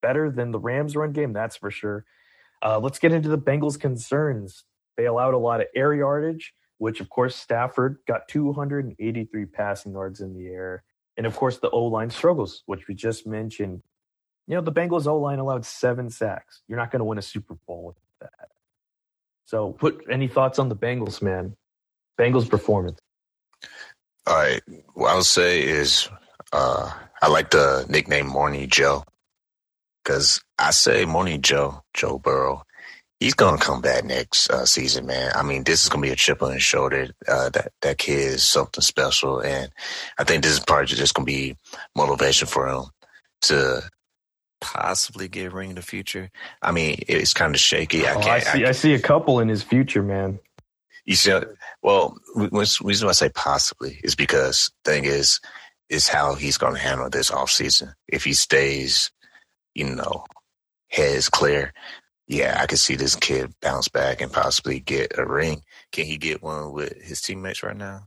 better 0.00 0.30
than 0.30 0.52
the 0.52 0.60
Rams' 0.60 0.94
run 0.94 1.10
game, 1.10 1.32
that's 1.32 1.56
for 1.56 1.72
sure. 1.72 2.04
Uh, 2.64 2.78
let's 2.78 3.00
get 3.00 3.12
into 3.12 3.28
the 3.28 3.38
Bengals' 3.38 3.78
concerns. 3.78 4.64
They 4.96 5.06
allowed 5.06 5.34
a 5.34 5.38
lot 5.38 5.60
of 5.60 5.66
air 5.74 5.94
yardage, 5.94 6.54
which, 6.78 7.00
of 7.00 7.08
course, 7.08 7.34
Stafford 7.34 7.98
got 8.06 8.28
283 8.28 9.46
passing 9.46 9.92
yards 9.92 10.20
in 10.20 10.32
the 10.32 10.46
air. 10.46 10.84
And, 11.16 11.26
of 11.26 11.34
course, 11.34 11.58
the 11.58 11.70
O 11.70 11.86
line 11.86 12.10
struggles, 12.10 12.62
which 12.66 12.86
we 12.86 12.94
just 12.94 13.26
mentioned. 13.26 13.82
You 14.46 14.54
know, 14.54 14.60
the 14.60 14.72
Bengals 14.72 15.08
O 15.08 15.18
line 15.18 15.40
allowed 15.40 15.66
seven 15.66 16.08
sacks. 16.08 16.62
You're 16.68 16.78
not 16.78 16.92
going 16.92 17.00
to 17.00 17.04
win 17.04 17.18
a 17.18 17.22
Super 17.22 17.56
Bowl 17.66 17.84
with 17.84 17.96
that. 18.20 18.48
So, 19.48 19.72
put 19.72 20.04
any 20.10 20.28
thoughts 20.28 20.58
on 20.58 20.68
the 20.68 20.76
Bengals, 20.76 21.22
man? 21.22 21.54
Bengals 22.20 22.50
performance. 22.50 22.98
All 24.26 24.36
right. 24.36 24.60
What 24.92 25.08
I'll 25.08 25.22
say 25.22 25.62
is 25.62 26.06
uh, 26.52 26.92
I 27.22 27.28
like 27.28 27.48
the 27.48 27.86
nickname 27.88 28.26
Morning 28.26 28.68
Joe 28.68 29.04
because 30.04 30.42
I 30.58 30.72
say 30.72 31.06
Morning 31.06 31.40
Joe, 31.40 31.82
Joe 31.94 32.18
Burrow, 32.18 32.62
he's 33.20 33.32
to 33.58 33.64
come 33.64 33.80
back 33.80 34.04
next 34.04 34.50
uh, 34.50 34.66
season, 34.66 35.06
man. 35.06 35.32
I 35.34 35.42
mean, 35.42 35.64
this 35.64 35.82
is 35.84 35.88
to 36.02 36.06
be 36.08 36.12
a 36.12 36.16
chip 36.16 36.42
on 36.42 36.52
his 36.52 36.62
shoulder. 36.62 37.08
Uh, 37.26 37.48
that, 37.48 37.72
that 37.80 37.96
kid 37.96 38.18
is 38.18 38.46
something 38.46 38.82
special. 38.82 39.40
And 39.40 39.70
I 40.18 40.24
think 40.24 40.42
this 40.42 40.52
is 40.52 40.60
probably 40.60 40.88
just 40.88 41.14
to 41.26 41.32
be 41.32 41.56
motivation 41.96 42.48
for 42.48 42.68
him 42.68 42.84
to 43.42 43.80
possibly 44.60 45.28
get 45.28 45.52
a 45.52 45.54
ring 45.54 45.70
in 45.70 45.76
the 45.76 45.82
future. 45.82 46.30
I 46.62 46.72
mean, 46.72 46.98
it's 47.08 47.34
kind 47.34 47.54
of 47.54 47.60
shaky. 47.60 48.06
I, 48.06 48.14
oh, 48.14 48.20
I 48.20 48.38
see. 48.40 48.64
I, 48.64 48.68
I, 48.68 48.72
see 48.72 48.94
a 48.94 49.00
couple 49.00 49.40
in 49.40 49.48
his 49.48 49.62
future, 49.62 50.02
man. 50.02 50.38
You 51.04 51.16
see, 51.16 51.32
well, 51.82 52.18
the 52.34 52.76
reason 52.82 53.06
why 53.06 53.10
I 53.10 53.12
say 53.12 53.30
possibly 53.30 54.00
is 54.04 54.14
because 54.14 54.70
thing 54.84 55.04
is, 55.04 55.40
is 55.88 56.08
how 56.08 56.34
he's 56.34 56.58
going 56.58 56.74
to 56.74 56.80
handle 56.80 57.08
this 57.08 57.30
off 57.30 57.50
season. 57.50 57.94
If 58.06 58.24
he 58.24 58.34
stays, 58.34 59.10
you 59.74 59.84
know, 59.84 60.24
heads 60.88 61.30
clear, 61.30 61.72
yeah, 62.26 62.58
I 62.60 62.66
could 62.66 62.78
see 62.78 62.94
this 62.94 63.16
kid 63.16 63.54
bounce 63.62 63.88
back 63.88 64.20
and 64.20 64.30
possibly 64.30 64.80
get 64.80 65.18
a 65.18 65.24
ring. 65.24 65.62
Can 65.92 66.04
he 66.04 66.18
get 66.18 66.42
one 66.42 66.72
with 66.72 67.00
his 67.02 67.22
teammates 67.22 67.62
right 67.62 67.76
now? 67.76 68.06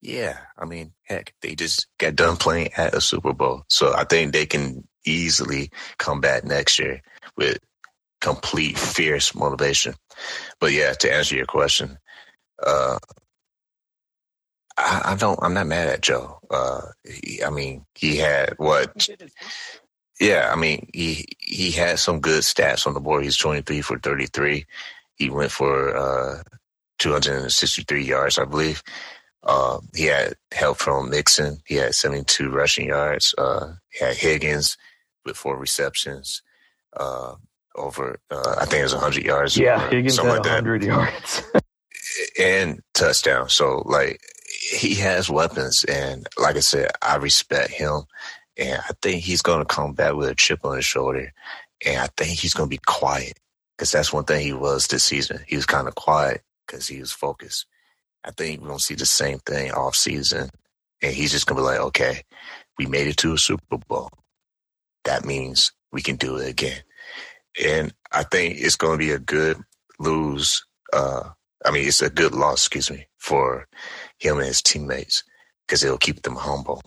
Yeah, 0.00 0.38
I 0.58 0.64
mean, 0.64 0.92
heck, 1.04 1.34
they 1.42 1.54
just 1.54 1.86
got 1.98 2.16
done 2.16 2.36
playing 2.36 2.72
at 2.76 2.94
a 2.94 3.00
Super 3.00 3.32
Bowl. 3.32 3.64
So 3.68 3.94
I 3.94 4.04
think 4.04 4.32
they 4.32 4.46
can 4.46 4.86
easily 5.04 5.70
come 5.98 6.20
back 6.20 6.44
next 6.44 6.78
year 6.78 7.02
with 7.36 7.58
complete 8.20 8.78
fierce 8.78 9.34
motivation. 9.34 9.94
But 10.60 10.72
yeah, 10.72 10.92
to 10.92 11.12
answer 11.12 11.36
your 11.36 11.46
question, 11.46 11.98
uh, 12.64 12.98
I, 14.78 15.02
I, 15.04 15.16
don't. 15.16 15.38
I'm 15.42 15.54
not 15.54 15.66
mad 15.66 15.88
at 15.88 16.00
Joe. 16.00 16.38
Uh, 16.50 16.82
he, 17.04 17.42
I 17.42 17.50
mean, 17.50 17.84
he 17.94 18.16
had 18.16 18.54
what? 18.56 19.08
Yeah, 20.20 20.50
I 20.52 20.56
mean, 20.56 20.88
he 20.94 21.26
he 21.38 21.72
had 21.72 21.98
some 21.98 22.20
good 22.20 22.42
stats 22.42 22.86
on 22.86 22.94
the 22.94 23.00
board. 23.00 23.24
He's 23.24 23.36
23 23.36 23.82
for 23.82 23.98
33. 23.98 24.64
He 25.16 25.30
went 25.30 25.50
for 25.50 25.96
uh, 25.96 26.42
263 26.98 28.04
yards, 28.04 28.38
I 28.38 28.44
believe. 28.44 28.82
Uh, 29.42 29.80
he 29.94 30.04
had 30.04 30.34
help 30.52 30.78
from 30.78 31.10
Mixon. 31.10 31.60
He 31.66 31.74
had 31.74 31.94
72 31.94 32.50
rushing 32.50 32.88
yards. 32.88 33.34
Uh, 33.36 33.74
he 33.90 34.04
had 34.04 34.16
Higgins 34.16 34.76
with 35.24 35.36
four 35.36 35.56
receptions. 35.56 36.42
Uh, 36.94 37.34
over, 37.74 38.18
uh, 38.30 38.56
I 38.60 38.66
think 38.66 38.80
it 38.80 38.82
was 38.82 38.94
100 38.94 39.24
yards. 39.24 39.56
Yeah, 39.56 39.88
Higgins 39.88 40.18
had 40.18 40.26
like 40.26 40.40
100 40.40 40.82
yards. 40.82 41.42
and 42.38 42.80
touchdown. 42.94 43.48
So, 43.48 43.82
like, 43.86 44.20
he 44.70 44.94
has 44.96 45.30
weapons. 45.30 45.84
And 45.84 46.26
like 46.38 46.56
I 46.56 46.60
said, 46.60 46.90
I 47.00 47.16
respect 47.16 47.70
him. 47.70 48.02
And 48.56 48.78
I 48.78 48.92
think 49.00 49.22
he's 49.22 49.42
going 49.42 49.60
to 49.60 49.64
come 49.64 49.94
back 49.94 50.14
with 50.14 50.28
a 50.28 50.34
chip 50.34 50.64
on 50.64 50.76
his 50.76 50.84
shoulder. 50.84 51.32
And 51.84 51.98
I 51.98 52.08
think 52.16 52.38
he's 52.38 52.54
going 52.54 52.68
to 52.68 52.76
be 52.76 52.80
quiet 52.86 53.38
because 53.76 53.90
that's 53.90 54.12
one 54.12 54.24
thing 54.24 54.42
he 54.42 54.52
was 54.52 54.86
this 54.86 55.04
season. 55.04 55.40
He 55.46 55.56
was 55.56 55.66
kind 55.66 55.88
of 55.88 55.94
quiet 55.94 56.42
because 56.66 56.86
he 56.86 57.00
was 57.00 57.12
focused. 57.12 57.66
I 58.24 58.30
think 58.30 58.60
we're 58.60 58.68
going 58.68 58.78
to 58.78 58.84
see 58.84 58.94
the 58.94 59.06
same 59.06 59.38
thing 59.38 59.72
off 59.72 59.96
season. 59.96 60.50
And 61.00 61.14
he's 61.14 61.32
just 61.32 61.46
going 61.46 61.56
to 61.56 61.62
be 61.62 61.66
like, 61.66 61.80
okay, 61.80 62.22
we 62.78 62.86
made 62.86 63.08
it 63.08 63.16
to 63.18 63.32
a 63.32 63.38
Super 63.38 63.78
Bowl. 63.88 64.10
That 65.04 65.24
means 65.24 65.72
we 65.92 66.02
can 66.02 66.16
do 66.16 66.36
it 66.36 66.48
again. 66.48 66.82
And 67.62 67.92
I 68.12 68.22
think 68.22 68.56
it's 68.58 68.76
going 68.76 68.98
to 68.98 69.04
be 69.04 69.12
a 69.12 69.18
good 69.18 69.58
lose. 69.98 70.64
Uh, 70.92 71.30
I 71.64 71.70
mean, 71.70 71.86
it's 71.86 72.02
a 72.02 72.10
good 72.10 72.34
loss, 72.34 72.66
excuse 72.66 72.90
me, 72.90 73.06
for 73.18 73.66
him 74.18 74.38
and 74.38 74.46
his 74.46 74.62
teammates 74.62 75.22
because 75.66 75.84
it'll 75.84 75.98
keep 75.98 76.22
them 76.22 76.36
humble. 76.36 76.82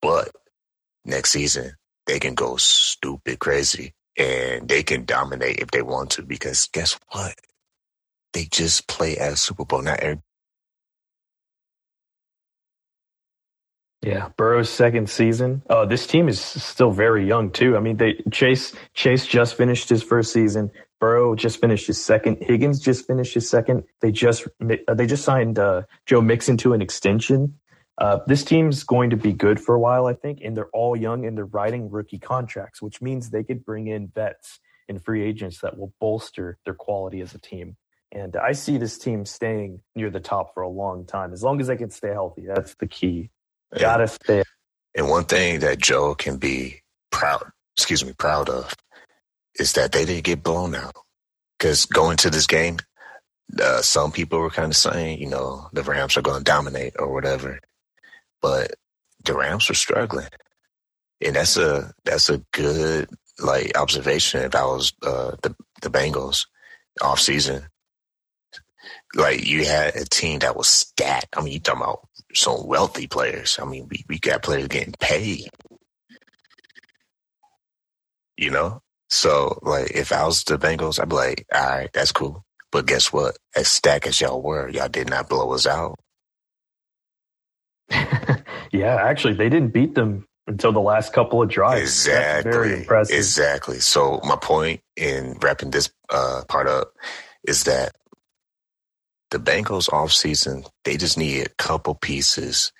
But 0.00 0.30
next 1.04 1.30
season, 1.30 1.72
they 2.06 2.18
can 2.18 2.34
go 2.34 2.56
stupid 2.56 3.38
crazy 3.38 3.94
and 4.16 4.68
they 4.68 4.82
can 4.82 5.04
dominate 5.04 5.58
if 5.58 5.70
they 5.70 5.82
want 5.82 6.10
to 6.12 6.22
because 6.22 6.68
guess 6.72 6.98
what? 7.12 7.34
They 8.32 8.44
just 8.50 8.88
play 8.88 9.16
at 9.16 9.32
a 9.32 9.36
Super 9.36 9.64
Bowl. 9.64 9.82
Not 9.82 10.00
every 10.00 10.22
Yeah, 14.02 14.28
Burrow's 14.36 14.70
second 14.70 15.10
season. 15.10 15.62
Oh, 15.68 15.84
this 15.84 16.06
team 16.06 16.28
is 16.28 16.40
still 16.40 16.92
very 16.92 17.26
young 17.26 17.50
too. 17.50 17.76
I 17.76 17.80
mean, 17.80 17.96
they 17.96 18.22
Chase 18.30 18.72
Chase 18.94 19.26
just 19.26 19.56
finished 19.56 19.88
his 19.88 20.02
first 20.02 20.32
season. 20.32 20.70
Burrow 21.00 21.34
just 21.34 21.60
finished 21.60 21.86
his 21.86 22.02
second. 22.02 22.38
Higgins 22.40 22.80
just 22.80 23.06
finished 23.06 23.34
his 23.34 23.48
second. 23.48 23.84
They 24.00 24.12
just 24.12 24.46
they 24.60 25.06
just 25.06 25.24
signed 25.24 25.58
uh, 25.58 25.82
Joe 26.06 26.20
Mixon 26.20 26.56
to 26.58 26.74
an 26.74 26.82
extension. 26.82 27.58
Uh, 27.98 28.20
this 28.28 28.44
team's 28.44 28.84
going 28.84 29.10
to 29.10 29.16
be 29.16 29.32
good 29.32 29.60
for 29.60 29.74
a 29.74 29.80
while, 29.80 30.06
I 30.06 30.14
think, 30.14 30.40
and 30.44 30.56
they're 30.56 30.70
all 30.70 30.96
young 30.96 31.26
and 31.26 31.36
they're 31.36 31.44
riding 31.44 31.90
rookie 31.90 32.20
contracts, 32.20 32.80
which 32.80 33.02
means 33.02 33.30
they 33.30 33.42
could 33.42 33.64
bring 33.64 33.88
in 33.88 34.12
vets 34.14 34.60
and 34.88 35.04
free 35.04 35.24
agents 35.24 35.60
that 35.62 35.76
will 35.76 35.92
bolster 36.00 36.58
their 36.64 36.74
quality 36.74 37.20
as 37.20 37.34
a 37.34 37.40
team. 37.40 37.76
And 38.12 38.36
I 38.36 38.52
see 38.52 38.78
this 38.78 38.98
team 38.98 39.24
staying 39.24 39.80
near 39.96 40.10
the 40.10 40.20
top 40.20 40.54
for 40.54 40.62
a 40.62 40.68
long 40.68 41.04
time, 41.04 41.32
as 41.32 41.42
long 41.42 41.60
as 41.60 41.66
they 41.66 41.76
can 41.76 41.90
stay 41.90 42.10
healthy. 42.10 42.46
That's 42.46 42.76
the 42.76 42.86
key. 42.86 43.30
Gotta 43.76 44.08
stay. 44.08 44.42
And 44.94 45.08
one 45.08 45.24
thing 45.24 45.60
that 45.60 45.78
Joe 45.78 46.14
can 46.14 46.38
be 46.38 46.82
proud, 47.10 47.44
excuse 47.76 48.04
me, 48.04 48.12
proud 48.12 48.48
of, 48.48 48.74
is 49.58 49.74
that 49.74 49.92
they 49.92 50.04
didn't 50.04 50.24
get 50.24 50.42
blown 50.42 50.74
out. 50.74 50.94
Because 51.58 51.86
going 51.86 52.16
to 52.18 52.30
this 52.30 52.46
game, 52.46 52.78
uh, 53.60 53.82
some 53.82 54.12
people 54.12 54.38
were 54.38 54.50
kind 54.50 54.70
of 54.70 54.76
saying, 54.76 55.18
you 55.20 55.28
know, 55.28 55.68
the 55.72 55.82
Rams 55.82 56.16
are 56.16 56.22
going 56.22 56.38
to 56.38 56.44
dominate 56.44 56.94
or 56.98 57.12
whatever, 57.12 57.58
but 58.40 58.74
the 59.24 59.34
Rams 59.34 59.68
were 59.68 59.74
struggling, 59.74 60.28
and 61.24 61.36
that's 61.36 61.56
a 61.56 61.92
that's 62.04 62.30
a 62.30 62.38
good 62.52 63.08
like 63.40 63.76
observation. 63.76 64.42
If 64.42 64.54
I 64.54 64.64
was 64.64 64.92
uh, 65.02 65.36
the 65.42 65.54
the 65.82 65.90
Bengals 65.90 66.46
off 67.02 67.20
season, 67.20 67.64
like 69.14 69.46
you 69.46 69.64
had 69.64 69.96
a 69.96 70.04
team 70.04 70.40
that 70.40 70.56
was 70.56 70.68
stacked. 70.68 71.36
I 71.36 71.42
mean, 71.42 71.52
you 71.52 71.60
talking 71.60 71.82
about 71.82 72.06
some 72.34 72.66
wealthy 72.66 73.06
players. 73.06 73.58
I 73.60 73.64
mean, 73.64 73.88
we, 73.90 74.04
we 74.08 74.18
got 74.18 74.42
players 74.42 74.68
getting 74.68 74.94
paid. 75.00 75.48
You 78.36 78.50
know? 78.50 78.82
So 79.08 79.58
like 79.62 79.90
if 79.92 80.12
I 80.12 80.24
was 80.24 80.44
the 80.44 80.58
Bengals, 80.58 81.00
I'd 81.00 81.08
be 81.08 81.16
like, 81.16 81.46
all 81.52 81.62
right, 81.62 81.90
that's 81.92 82.12
cool. 82.12 82.44
But 82.70 82.86
guess 82.86 83.12
what? 83.12 83.36
As 83.56 83.68
stacked 83.68 84.06
as 84.06 84.20
y'all 84.20 84.42
were, 84.42 84.68
y'all 84.68 84.88
did 84.88 85.08
not 85.08 85.28
blow 85.28 85.52
us 85.52 85.66
out. 85.66 85.98
yeah, 88.70 88.96
actually 88.96 89.34
they 89.34 89.48
didn't 89.48 89.72
beat 89.72 89.94
them 89.94 90.26
until 90.46 90.72
the 90.72 90.80
last 90.80 91.12
couple 91.12 91.42
of 91.42 91.48
drives. 91.48 91.82
Exactly. 91.82 92.50
That's 92.50 92.56
very 92.56 92.78
impressive. 92.80 93.16
Exactly. 93.16 93.80
So 93.80 94.20
my 94.24 94.36
point 94.36 94.80
in 94.96 95.38
wrapping 95.40 95.70
this 95.70 95.90
uh, 96.10 96.42
part 96.48 96.66
up 96.66 96.92
is 97.44 97.64
that 97.64 97.92
the 99.30 99.38
Bengals 99.38 99.88
offseason, 99.90 100.68
they 100.84 100.96
just 100.96 101.18
need 101.18 101.46
a 101.46 101.50
couple 101.62 101.94
pieces 101.94 102.72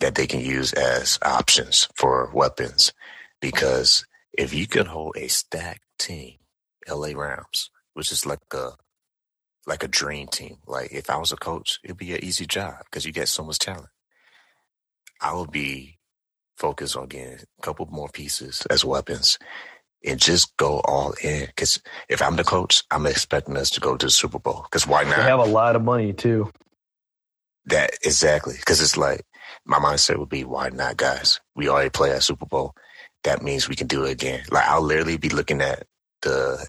that 0.00 0.14
they 0.14 0.26
can 0.26 0.40
use 0.40 0.72
as 0.74 1.18
options 1.22 1.88
for 1.96 2.30
weapons. 2.34 2.92
Because 3.40 4.06
if 4.36 4.52
you 4.54 4.66
can 4.66 4.86
hold 4.86 5.16
a 5.16 5.28
stacked 5.28 5.84
team, 5.98 6.36
LA 6.88 7.08
Rams, 7.14 7.70
which 7.94 8.12
is 8.12 8.26
like 8.26 8.40
a 8.52 8.70
like 9.66 9.82
a 9.82 9.88
dream 9.88 10.28
team. 10.28 10.58
Like 10.66 10.92
if 10.92 11.10
I 11.10 11.16
was 11.16 11.32
a 11.32 11.36
coach, 11.36 11.80
it'd 11.84 11.96
be 11.96 12.14
an 12.14 12.24
easy 12.24 12.46
job 12.46 12.76
because 12.84 13.04
you 13.04 13.12
get 13.12 13.28
so 13.28 13.44
much 13.44 13.58
talent. 13.58 13.88
I 15.20 15.34
would 15.34 15.50
be 15.50 15.98
focused 16.56 16.96
on 16.96 17.08
getting 17.08 17.38
a 17.58 17.62
couple 17.62 17.86
more 17.86 18.08
pieces 18.08 18.66
as 18.70 18.84
weapons 18.84 19.38
and 20.06 20.20
just 20.20 20.56
go 20.56 20.80
all 20.84 21.12
in. 21.22 21.46
Because 21.46 21.80
if 22.08 22.22
I'm 22.22 22.36
the 22.36 22.44
coach, 22.44 22.84
I'm 22.90 23.06
expecting 23.06 23.56
us 23.56 23.70
to 23.70 23.80
go 23.80 23.96
to 23.96 24.06
the 24.06 24.10
Super 24.10 24.38
Bowl. 24.38 24.62
Because 24.62 24.86
why 24.86 25.04
not? 25.04 25.16
They 25.16 25.22
have 25.22 25.40
a 25.40 25.44
lot 25.44 25.76
of 25.76 25.82
money 25.82 26.12
too. 26.12 26.50
That 27.66 27.90
exactly. 28.04 28.54
Because 28.56 28.80
it's 28.80 28.96
like 28.96 29.22
my 29.64 29.78
mindset 29.78 30.18
would 30.18 30.28
be, 30.28 30.44
why 30.44 30.68
not, 30.68 30.96
guys? 30.96 31.40
We 31.54 31.68
already 31.68 31.90
play 31.90 32.12
at 32.12 32.22
Super 32.22 32.46
Bowl. 32.46 32.74
That 33.24 33.42
means 33.42 33.68
we 33.68 33.74
can 33.74 33.88
do 33.88 34.04
it 34.04 34.12
again. 34.12 34.44
Like 34.50 34.66
I'll 34.66 34.82
literally 34.82 35.16
be 35.16 35.28
looking 35.28 35.60
at 35.60 35.84
the 36.22 36.66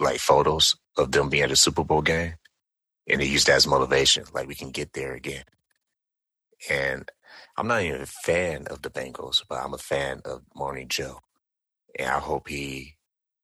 like 0.00 0.18
photos 0.18 0.76
of 0.96 1.12
them 1.12 1.28
being 1.28 1.42
at 1.42 1.50
a 1.50 1.56
Super 1.56 1.84
Bowl 1.84 2.02
game, 2.02 2.34
and 3.08 3.20
they 3.20 3.26
used 3.26 3.48
that 3.48 3.56
as 3.56 3.66
motivation. 3.66 4.24
Like 4.32 4.48
we 4.48 4.54
can 4.54 4.70
get 4.70 4.94
there 4.94 5.12
again. 5.12 5.44
And 6.70 7.10
I'm 7.56 7.66
not 7.66 7.82
even 7.82 8.00
a 8.00 8.06
fan 8.06 8.66
of 8.68 8.82
the 8.82 8.90
Bengals, 8.90 9.42
but 9.48 9.56
I'm 9.56 9.74
a 9.74 9.78
fan 9.78 10.22
of 10.24 10.42
Morning 10.54 10.88
Joe, 10.88 11.20
and 11.98 12.08
I 12.08 12.18
hope 12.20 12.48
he 12.48 12.94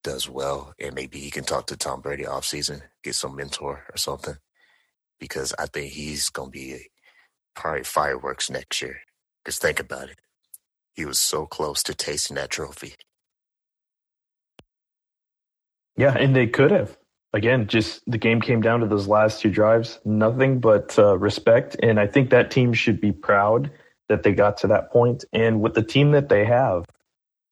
does 0.03 0.29
well, 0.29 0.75
and 0.81 0.95
maybe 0.95 1.19
he 1.19 1.31
can 1.31 1.45
talk 1.45 1.67
to 1.67 1.77
Tom 1.77 2.01
Brady 2.01 2.27
off 2.27 2.45
season, 2.45 2.83
get 3.03 3.15
some 3.15 3.37
mentor 3.37 3.85
or 3.91 3.97
something, 3.97 4.37
because 5.19 5.55
I 5.59 5.67
think 5.67 5.93
he's 5.93 6.29
gonna 6.29 6.51
be 6.51 6.79
probably 7.57 7.85
fireworks 7.85 8.51
next 8.51 8.81
year. 8.83 8.99
Because 9.43 9.59
think 9.59 9.81
about 9.81 10.09
it, 10.09 10.19
he 10.95 11.05
was 11.05 11.19
so 11.19 11.47
close 11.47 11.83
to 11.85 11.95
tasting 11.95 12.37
that 12.37 12.51
trophy. 12.51 12.95
Yeah, 15.97 16.17
and 16.17 16.35
they 16.35 16.47
could 16.47 16.71
have. 16.71 16.97
Again, 17.33 17.67
just 17.67 18.03
the 18.07 18.19
game 18.19 18.41
came 18.41 18.61
down 18.61 18.81
to 18.81 18.87
those 18.87 19.09
last 19.09 19.41
two 19.41 19.51
drives. 19.51 19.99
Nothing 20.05 20.61
but 20.61 20.99
uh, 20.99 21.19
respect, 21.19 21.77
and 21.83 21.99
I 21.99 22.07
think 22.07 22.31
that 22.31 22.51
team 22.51 22.73
should 22.73 23.01
be 23.01 23.13
proud 23.13 23.71
that 24.09 24.23
they 24.23 24.33
got 24.33 24.57
to 24.59 24.69
that 24.69 24.93
point. 24.93 25.25
And 25.33 25.61
with 25.61 25.75
the 25.75 25.83
team 25.83 26.13
that 26.13 26.29
they 26.29 26.45
have, 26.45 26.85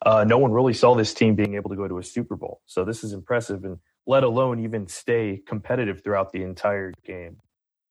uh, 0.05 0.25
no 0.25 0.39
one 0.39 0.53
really 0.53 0.73
saw 0.73 0.95
this 0.95 1.15
team 1.15 1.35
being 1.35 1.55
able 1.55 1.71
to 1.71 1.77
go 1.77 1.87
to 1.87 1.99
a 1.99 2.03
Super 2.03 2.37
Bowl. 2.37 2.61
So 2.67 2.85
this 2.85 3.05
is 3.05 3.13
impressive, 3.13 3.65
and 3.65 3.79
let 4.07 4.25
alone 4.25 4.61
even 4.61 4.89
stay 4.89 5.41
competitive 5.47 6.03
throughout 6.03 6.33
the 6.33 6.43
entire 6.43 6.93
game. 7.05 7.37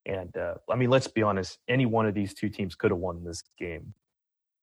And 0.05 0.35
uh, 0.35 0.55
I 0.69 0.75
mean, 0.75 0.89
let's 0.89 1.07
be 1.07 1.21
honest, 1.21 1.59
any 1.67 1.85
one 1.85 2.05
of 2.05 2.13
these 2.13 2.33
two 2.33 2.49
teams 2.49 2.75
could 2.75 2.91
have 2.91 2.99
won 2.99 3.23
this 3.23 3.43
game 3.57 3.93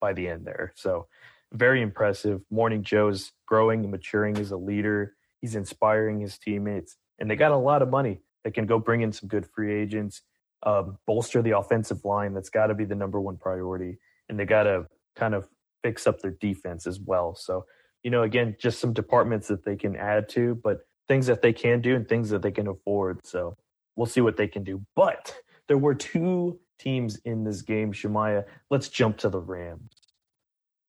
by 0.01 0.13
the 0.13 0.29
end 0.29 0.45
there. 0.45 0.73
So 0.77 1.07
very 1.53 1.81
impressive. 1.81 2.43
Morning 2.51 2.83
Joe's 2.83 3.33
growing 3.47 3.83
and 3.83 3.91
maturing 3.91 4.37
as 4.39 4.51
a 4.51 4.57
leader. 4.57 5.15
He's 5.41 5.55
inspiring 5.55 6.21
his 6.21 6.39
teammates, 6.39 6.97
and 7.19 7.31
they 7.31 7.37
got 7.37 7.53
a 7.53 7.57
lot 7.57 7.83
of 7.83 7.89
money. 7.89 8.21
They 8.45 8.51
can 8.51 8.67
go 8.67 8.79
bring 8.79 9.01
in 9.01 9.13
some 9.13 9.29
good 9.29 9.47
free 9.47 9.73
agents, 9.73 10.23
um, 10.65 10.99
bolster 11.07 11.41
the 11.41 11.57
offensive 11.57 12.05
line. 12.05 12.35
That's 12.35 12.51
got 12.51 12.67
to 12.67 12.75
be 12.75 12.85
the 12.85 12.95
number 12.95 13.21
one 13.21 13.37
priority, 13.37 13.99
and 14.29 14.39
they 14.39 14.45
got 14.45 14.65
to 14.65 14.87
kind 15.17 15.35
of 15.35 15.49
fix 15.83 16.07
up 16.07 16.21
their 16.21 16.37
defense 16.41 16.87
as 16.87 17.01
well. 17.01 17.35
So, 17.35 17.67
you 18.03 18.11
know, 18.11 18.23
again, 18.23 18.57
just 18.61 18.81
some 18.81 18.93
departments 18.93 19.49
that 19.49 19.65
they 19.65 19.77
can 19.77 19.97
add 19.97 20.29
to, 20.31 20.55
but 20.63 20.81
things 21.09 21.27
that 21.27 21.43
they 21.43 21.53
can 21.53 21.81
do 21.81 21.97
and 21.97 22.09
things 22.09 22.31
that 22.31 22.43
they 22.43 22.51
can 22.51 22.69
afford. 22.69 23.27
So 23.27 23.57
we'll 23.97 24.07
see 24.07 24.21
what 24.21 24.37
they 24.37 24.49
can 24.49 24.65
do. 24.65 24.83
But 24.95 25.35
there 25.67 25.79
were 25.79 25.95
two 25.95 26.61
teams 26.79 27.17
in 27.25 27.45
this 27.45 27.63
game, 27.63 27.93
Shemaya. 27.93 28.45
Let's 28.71 28.89
jump 28.89 29.19
to 29.19 29.29
the 29.29 29.41
Rams. 29.41 29.93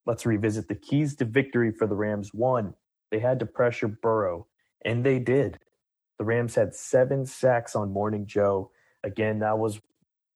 Let's 0.05 0.25
revisit 0.25 0.67
the 0.67 0.75
keys 0.75 1.15
to 1.17 1.25
victory 1.25 1.71
for 1.71 1.87
the 1.87 1.95
Rams. 1.95 2.33
One, 2.33 2.73
they 3.11 3.19
had 3.19 3.39
to 3.39 3.45
pressure 3.45 3.87
Burrow, 3.87 4.47
and 4.83 5.05
they 5.05 5.19
did. 5.19 5.59
The 6.17 6.25
Rams 6.25 6.55
had 6.55 6.75
seven 6.75 7.25
sacks 7.25 7.75
on 7.75 7.93
Morning 7.93 8.25
Joe. 8.25 8.71
Again, 9.03 9.39
that 9.39 9.57
was 9.57 9.79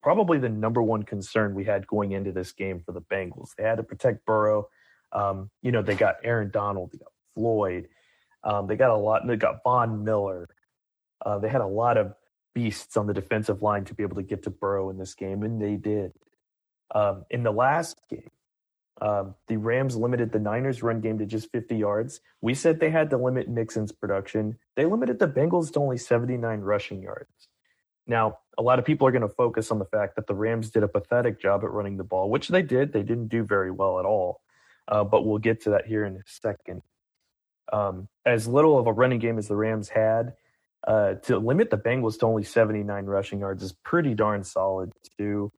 probably 0.03 0.38
the 0.38 0.50
number 0.50 0.83
one 0.83 1.03
concern 1.03 1.55
we 1.55 1.63
had 1.63 1.88
going 1.88 2.12
into 2.12 2.31
this 2.31 2.51
game 2.51 2.81
for 2.86 2.91
the 2.91 3.01
Bengals. 3.01 3.55
They 3.57 3.63
had 3.63 3.77
to 3.77 3.83
protect 3.83 4.25
Burrow. 4.25 4.67
Um, 5.12 5.50
you 5.62 5.72
know, 5.72 5.81
they 5.81 5.95
got 5.95 6.17
Aaron 6.24 6.51
Donald, 6.51 6.91
they 6.91 6.98
got 6.98 7.12
Floyd, 7.33 7.88
um, 8.43 8.67
they 8.67 8.75
got 8.75 8.89
a 8.89 8.98
lot. 8.98 9.25
They 9.25 9.38
got 9.38 9.63
Von 9.63 10.03
Miller. 10.03 10.50
Uh, 11.25 11.39
they 11.39 11.50
had 11.50 11.62
a 11.62 11.67
lot 11.67 11.98
of 11.98 12.13
beasts 12.53 12.98
on 12.98 13.07
the 13.07 13.13
defensive 13.13 13.62
line 13.62 13.86
to 13.86 13.93
be 13.93 14.03
able 14.03 14.17
to 14.17 14.24
get 14.24 14.43
to 14.43 14.50
Burrow 14.50 14.89
in 14.89 14.98
this 14.98 15.15
game, 15.15 15.43
and 15.43 15.62
they 15.62 15.75
did. 15.75 16.12
Um, 16.93 17.25
in 17.29 17.43
the 17.43 17.51
last 17.51 18.00
game, 18.10 18.29
um, 19.01 19.36
the 19.48 19.57
Rams 19.57 19.95
limited 19.95 20.31
the 20.31 20.39
Niners' 20.39 20.83
run 20.83 21.01
game 21.01 21.17
to 21.19 21.25
just 21.25 21.51
50 21.51 21.75
yards. 21.75 22.19
We 22.41 22.53
said 22.53 22.79
they 22.79 22.91
had 22.91 23.10
to 23.10 23.17
limit 23.17 23.50
Mixon's 23.50 23.91
production. 23.91 24.57
They 24.75 24.86
limited 24.86 25.19
the 25.19 25.27
Bengals 25.27 25.72
to 25.74 25.79
only 25.79 25.98
79 25.98 26.60
rushing 26.60 27.01
yards. 27.01 27.48
Now, 28.05 28.39
a 28.57 28.62
lot 28.62 28.79
of 28.79 28.86
people 28.86 29.07
are 29.07 29.12
going 29.12 29.22
to 29.22 29.29
focus 29.29 29.72
on 29.72 29.79
the 29.79 29.86
fact 29.86 30.15
that 30.15 30.27
the 30.27 30.36
Rams 30.36 30.70
did 30.70 30.83
a 30.83 30.87
pathetic 30.87 31.42
job 31.42 31.63
at 31.63 31.72
running 31.72 31.98
the 31.98 32.03
ball, 32.03 32.29
which 32.29 32.50
they 32.50 32.61
did. 32.61 32.94
They 32.94 33.03
didn't 33.03 33.29
do 33.29 33.44
very 33.44 33.72
well 33.72 34.00
at 34.00 34.05
all. 34.05 34.42
Uh, 34.87 35.03
but 35.03 35.25
we'll 35.25 35.37
get 35.37 35.61
to 35.63 35.72
that 35.72 35.85
here 35.85 36.05
in 36.05 36.18
a 36.18 36.24
second. 36.25 36.81
Um, 37.72 38.09
as 38.25 38.48
little 38.48 38.77
of 38.77 38.87
a 38.87 38.94
running 38.94 39.20
game 39.20 39.37
as 39.37 39.48
the 39.48 39.55
Rams 39.55 39.87
had, 39.87 40.33
uh, 40.85 41.13
to 41.13 41.37
limit 41.37 41.70
the 41.70 41.77
Bengals 41.77 42.20
to 42.20 42.25
only 42.25 42.44
79 42.44 43.05
rushing 43.05 43.39
yards 43.39 43.63
is 43.63 43.72
pretty 43.72 44.13
darn 44.13 44.44
solid, 44.44 44.92
too. 45.18 45.51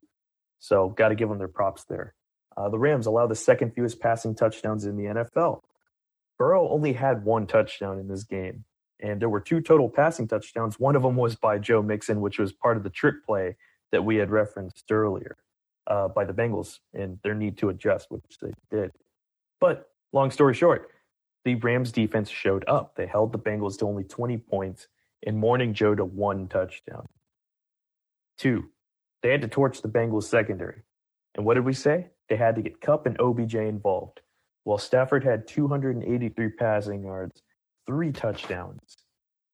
So, 0.60 0.88
got 0.88 1.08
to 1.08 1.16
give 1.16 1.28
them 1.28 1.38
their 1.38 1.48
props 1.48 1.84
there. 1.84 2.14
Uh, 2.56 2.68
the 2.68 2.78
Rams 2.78 3.06
allow 3.06 3.26
the 3.26 3.34
second 3.34 3.72
fewest 3.74 4.00
passing 4.00 4.36
touchdowns 4.36 4.86
in 4.86 4.96
the 4.96 5.04
NFL. 5.04 5.62
Burrow 6.38 6.68
only 6.70 6.92
had 6.92 7.24
one 7.24 7.46
touchdown 7.46 7.98
in 7.98 8.06
this 8.08 8.22
game 8.24 8.64
and 9.00 9.20
there 9.20 9.28
were 9.28 9.40
two 9.40 9.60
total 9.60 9.88
passing 9.88 10.26
touchdowns. 10.26 10.80
One 10.80 10.96
of 10.96 11.02
them 11.02 11.16
was 11.16 11.36
by 11.36 11.58
Joe 11.58 11.82
Mixon, 11.82 12.20
which 12.20 12.38
was 12.38 12.52
part 12.52 12.76
of 12.76 12.82
the 12.82 12.90
trick 12.90 13.24
play 13.24 13.56
that 13.92 14.02
we 14.02 14.16
had 14.16 14.30
referenced 14.30 14.90
earlier 14.90 15.36
uh, 15.86 16.08
by 16.08 16.24
the 16.24 16.32
Bengals 16.32 16.78
and 16.94 17.18
their 17.22 17.34
need 17.34 17.58
to 17.58 17.68
adjust, 17.68 18.10
which 18.10 18.38
they 18.40 18.52
did. 18.70 18.92
But 19.60 19.90
long 20.12 20.30
story 20.30 20.54
short, 20.54 20.90
the 21.44 21.54
Rams 21.56 21.92
defense 21.92 22.28
showed 22.28 22.64
up. 22.66 22.96
They 22.96 23.06
held 23.06 23.32
the 23.32 23.38
Bengals 23.38 23.78
to 23.78 23.86
only 23.86 24.04
20 24.04 24.38
points 24.38 24.88
and 25.24 25.36
Morning 25.36 25.74
Joe 25.74 25.94
to 25.94 26.04
one 26.04 26.48
touchdown. 26.48 27.06
Two, 28.38 28.70
they 29.22 29.30
had 29.30 29.42
to 29.42 29.48
torch 29.48 29.80
the 29.80 29.88
Bengals 29.88 30.24
secondary. 30.24 30.82
And 31.34 31.44
what 31.44 31.54
did 31.54 31.64
we 31.64 31.72
say? 31.72 32.08
They 32.28 32.36
had 32.36 32.56
to 32.56 32.62
get 32.62 32.80
Kupp 32.80 33.06
and 33.06 33.18
OBJ 33.20 33.54
involved. 33.54 34.20
While 34.64 34.78
Stafford 34.78 35.22
had 35.22 35.46
283 35.46 36.50
passing 36.50 37.04
yards, 37.04 37.42
three 37.86 38.12
touchdowns. 38.12 38.80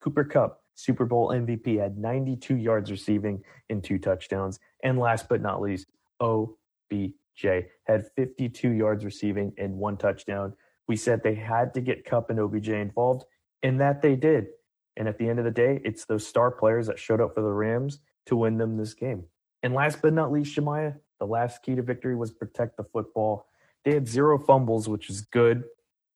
Cooper 0.00 0.24
Kupp, 0.24 0.62
Super 0.74 1.04
Bowl 1.04 1.28
MVP, 1.28 1.78
had 1.78 1.98
92 1.98 2.56
yards 2.56 2.90
receiving 2.90 3.42
and 3.70 3.84
two 3.84 3.98
touchdowns. 3.98 4.58
And 4.82 4.98
last 4.98 5.28
but 5.28 5.40
not 5.40 5.60
least, 5.60 5.86
OBJ 6.20 7.66
had 7.84 8.06
52 8.16 8.70
yards 8.70 9.04
receiving 9.04 9.52
and 9.58 9.74
one 9.74 9.96
touchdown. 9.96 10.54
We 10.88 10.96
said 10.96 11.22
they 11.22 11.34
had 11.34 11.74
to 11.74 11.80
get 11.80 12.04
Kupp 12.04 12.30
and 12.30 12.40
OBJ 12.40 12.68
involved, 12.70 13.24
and 13.62 13.80
that 13.80 14.02
they 14.02 14.16
did. 14.16 14.48
And 14.96 15.08
at 15.08 15.18
the 15.18 15.28
end 15.28 15.38
of 15.38 15.44
the 15.44 15.50
day, 15.50 15.80
it's 15.84 16.04
those 16.04 16.26
star 16.26 16.50
players 16.50 16.86
that 16.88 16.98
showed 16.98 17.20
up 17.20 17.34
for 17.34 17.40
the 17.40 17.48
Rams 17.48 18.00
to 18.26 18.36
win 18.36 18.58
them 18.58 18.76
this 18.76 18.94
game. 18.94 19.24
And 19.62 19.72
last 19.72 20.02
but 20.02 20.12
not 20.12 20.32
least, 20.32 20.56
Shemaya, 20.56 20.96
the 21.18 21.26
last 21.26 21.62
key 21.62 21.76
to 21.76 21.82
victory 21.82 22.16
was 22.16 22.32
protect 22.32 22.76
the 22.76 22.84
football. 22.84 23.46
They 23.84 23.94
had 23.94 24.08
zero 24.08 24.38
fumbles, 24.38 24.88
which 24.88 25.08
is 25.08 25.22
good 25.22 25.64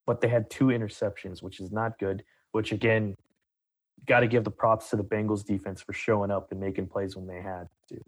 but 0.07 0.21
they 0.21 0.29
had 0.29 0.49
two 0.49 0.67
interceptions, 0.67 1.43
which 1.43 1.59
is 1.59 1.71
not 1.71 1.99
good. 1.99 2.23
Which 2.53 2.71
again, 2.71 3.15
got 4.07 4.21
to 4.21 4.27
give 4.27 4.43
the 4.43 4.49
props 4.51 4.89
to 4.89 4.95
the 4.95 5.03
Bengals 5.03 5.45
defense 5.45 5.81
for 5.81 5.93
showing 5.93 6.31
up 6.31 6.51
and 6.51 6.59
making 6.59 6.87
plays 6.87 7.15
when 7.15 7.27
they 7.27 7.41
had 7.41 7.67
to. 7.89 7.99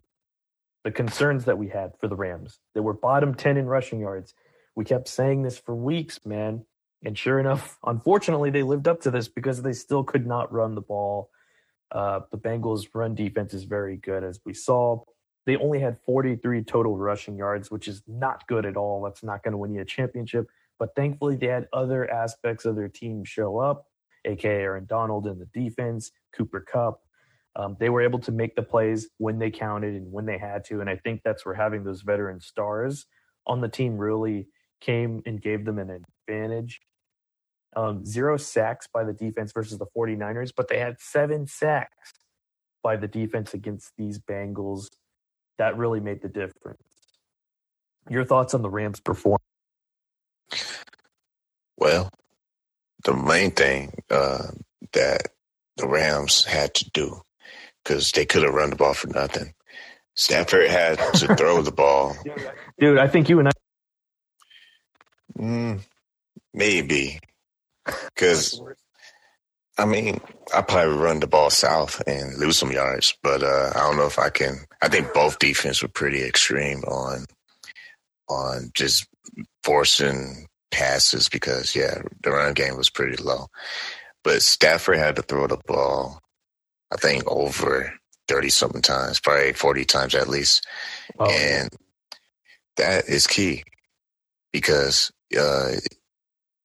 The 0.85 0.91
concerns 0.91 1.45
that 1.45 1.57
we 1.57 1.67
had 1.67 1.91
for 1.99 2.07
the 2.07 2.15
Rams, 2.15 2.59
they 2.73 2.79
were 2.79 2.93
bottom 2.93 3.35
10 3.35 3.57
in 3.57 3.65
rushing 3.65 3.99
yards. 3.99 4.33
We 4.75 4.85
kept 4.85 5.09
saying 5.09 5.43
this 5.43 5.59
for 5.59 5.75
weeks, 5.75 6.19
man. 6.25 6.65
And 7.03 7.17
sure 7.17 7.39
enough, 7.39 7.77
unfortunately, 7.83 8.49
they 8.49 8.63
lived 8.63 8.87
up 8.87 9.01
to 9.01 9.11
this 9.11 9.27
because 9.27 9.61
they 9.61 9.73
still 9.73 10.03
could 10.03 10.25
not 10.25 10.51
run 10.53 10.73
the 10.73 10.81
ball. 10.81 11.29
Uh, 11.91 12.21
the 12.31 12.37
Bengals' 12.37 12.87
run 12.93 13.13
defense 13.13 13.53
is 13.53 13.65
very 13.65 13.97
good, 13.97 14.23
as 14.23 14.39
we 14.45 14.53
saw. 14.53 15.03
They 15.45 15.57
only 15.57 15.79
had 15.79 15.97
43 16.05 16.63
total 16.63 16.97
rushing 16.97 17.35
yards, 17.35 17.71
which 17.71 17.87
is 17.87 18.03
not 18.07 18.47
good 18.47 18.65
at 18.65 18.77
all. 18.77 19.01
That's 19.01 19.23
not 19.23 19.43
going 19.43 19.53
to 19.53 19.57
win 19.57 19.73
you 19.73 19.81
a 19.81 19.85
championship. 19.85 20.47
But 20.79 20.95
thankfully, 20.95 21.35
they 21.35 21.47
had 21.47 21.67
other 21.73 22.09
aspects 22.09 22.65
of 22.65 22.75
their 22.75 22.87
team 22.87 23.23
show 23.25 23.59
up, 23.59 23.85
aka 24.25 24.61
Aaron 24.61 24.85
Donald 24.85 25.27
in 25.27 25.37
the 25.37 25.45
defense, 25.47 26.11
Cooper 26.33 26.61
Kupp. 26.61 27.01
Um, 27.55 27.75
they 27.79 27.89
were 27.89 28.01
able 28.01 28.19
to 28.19 28.31
make 28.31 28.55
the 28.55 28.63
plays 28.63 29.09
when 29.17 29.37
they 29.37 29.51
counted 29.51 29.95
and 29.95 30.11
when 30.11 30.25
they 30.25 30.37
had 30.37 30.63
to. 30.65 30.79
And 30.79 30.89
I 30.89 30.95
think 30.95 31.21
that's 31.23 31.45
where 31.45 31.55
having 31.55 31.83
those 31.83 32.01
veteran 32.01 32.39
stars 32.39 33.05
on 33.45 33.59
the 33.59 33.67
team 33.67 33.97
really 33.97 34.47
came 34.79 35.21
and 35.25 35.41
gave 35.41 35.65
them 35.65 35.79
an 35.79 36.03
advantage. 36.27 36.79
Um, 37.75 38.05
zero 38.05 38.37
sacks 38.37 38.87
by 38.91 39.03
the 39.03 39.13
defense 39.13 39.51
versus 39.51 39.77
the 39.77 39.85
49ers, 39.95 40.51
but 40.55 40.69
they 40.69 40.79
had 40.79 40.99
seven 40.99 41.45
sacks 41.45 42.13
by 42.81 42.95
the 42.95 43.07
defense 43.07 43.53
against 43.53 43.91
these 43.97 44.19
Bengals. 44.19 44.87
That 45.57 45.77
really 45.77 45.99
made 45.99 46.21
the 46.21 46.29
difference. 46.29 46.81
Your 48.09 48.23
thoughts 48.23 48.53
on 48.53 48.61
the 48.61 48.69
Rams' 48.69 49.01
performance? 49.01 49.43
Well, 51.79 52.11
the 53.05 53.13
main 53.13 53.51
thing 53.51 53.93
uh, 54.11 54.47
that 54.91 55.29
the 55.77 55.87
Rams 55.87 56.43
had 56.43 56.73
to 56.75 56.89
do, 56.91 57.21
because 57.83 58.11
they 58.11 58.25
could 58.25 58.43
have 58.43 58.53
run 58.53 58.69
the 58.69 58.75
ball 58.75 58.93
for 58.93 59.07
nothing. 59.07 59.53
Stafford 60.13 60.69
had 60.69 60.99
to 61.15 61.35
throw 61.37 61.61
the 61.61 61.71
ball. 61.71 62.17
Dude, 62.77 62.97
I 62.97 63.07
think 63.07 63.29
you 63.29 63.39
and 63.39 63.47
I. 63.47 63.51
Mm, 65.37 65.79
maybe. 66.53 67.19
Because, 67.85 68.61
I 69.77 69.85
mean, 69.85 70.19
I 70.53 70.61
probably 70.61 70.97
run 70.97 71.21
the 71.21 71.27
ball 71.27 71.49
south 71.49 72.03
and 72.05 72.37
lose 72.37 72.57
some 72.57 72.73
yards, 72.73 73.15
but 73.23 73.41
uh, 73.41 73.71
I 73.73 73.79
don't 73.79 73.95
know 73.95 74.05
if 74.05 74.19
I 74.19 74.29
can. 74.29 74.65
I 74.81 74.89
think 74.89 75.13
both 75.13 75.39
defense 75.39 75.81
were 75.81 75.87
pretty 75.87 76.21
extreme 76.23 76.83
on 76.83 77.25
on 78.27 78.71
just 78.73 79.07
forcing 79.63 80.48
passes 80.71 81.29
because 81.29 81.75
yeah, 81.75 82.01
the 82.23 82.31
run 82.31 82.53
game 82.53 82.77
was 82.77 82.89
pretty 82.89 83.21
low. 83.21 83.47
But 84.23 84.41
Stafford 84.41 84.97
had 84.97 85.15
to 85.15 85.21
throw 85.21 85.47
the 85.47 85.57
ball, 85.65 86.21
I 86.91 86.97
think, 86.97 87.23
over 87.27 87.93
30 88.27 88.49
something 88.49 88.81
times, 88.81 89.19
probably 89.19 89.53
40 89.53 89.85
times 89.85 90.15
at 90.15 90.27
least. 90.27 90.65
Oh. 91.17 91.29
And 91.29 91.69
that 92.77 93.07
is 93.07 93.27
key 93.27 93.63
because 94.51 95.11
uh, 95.37 95.73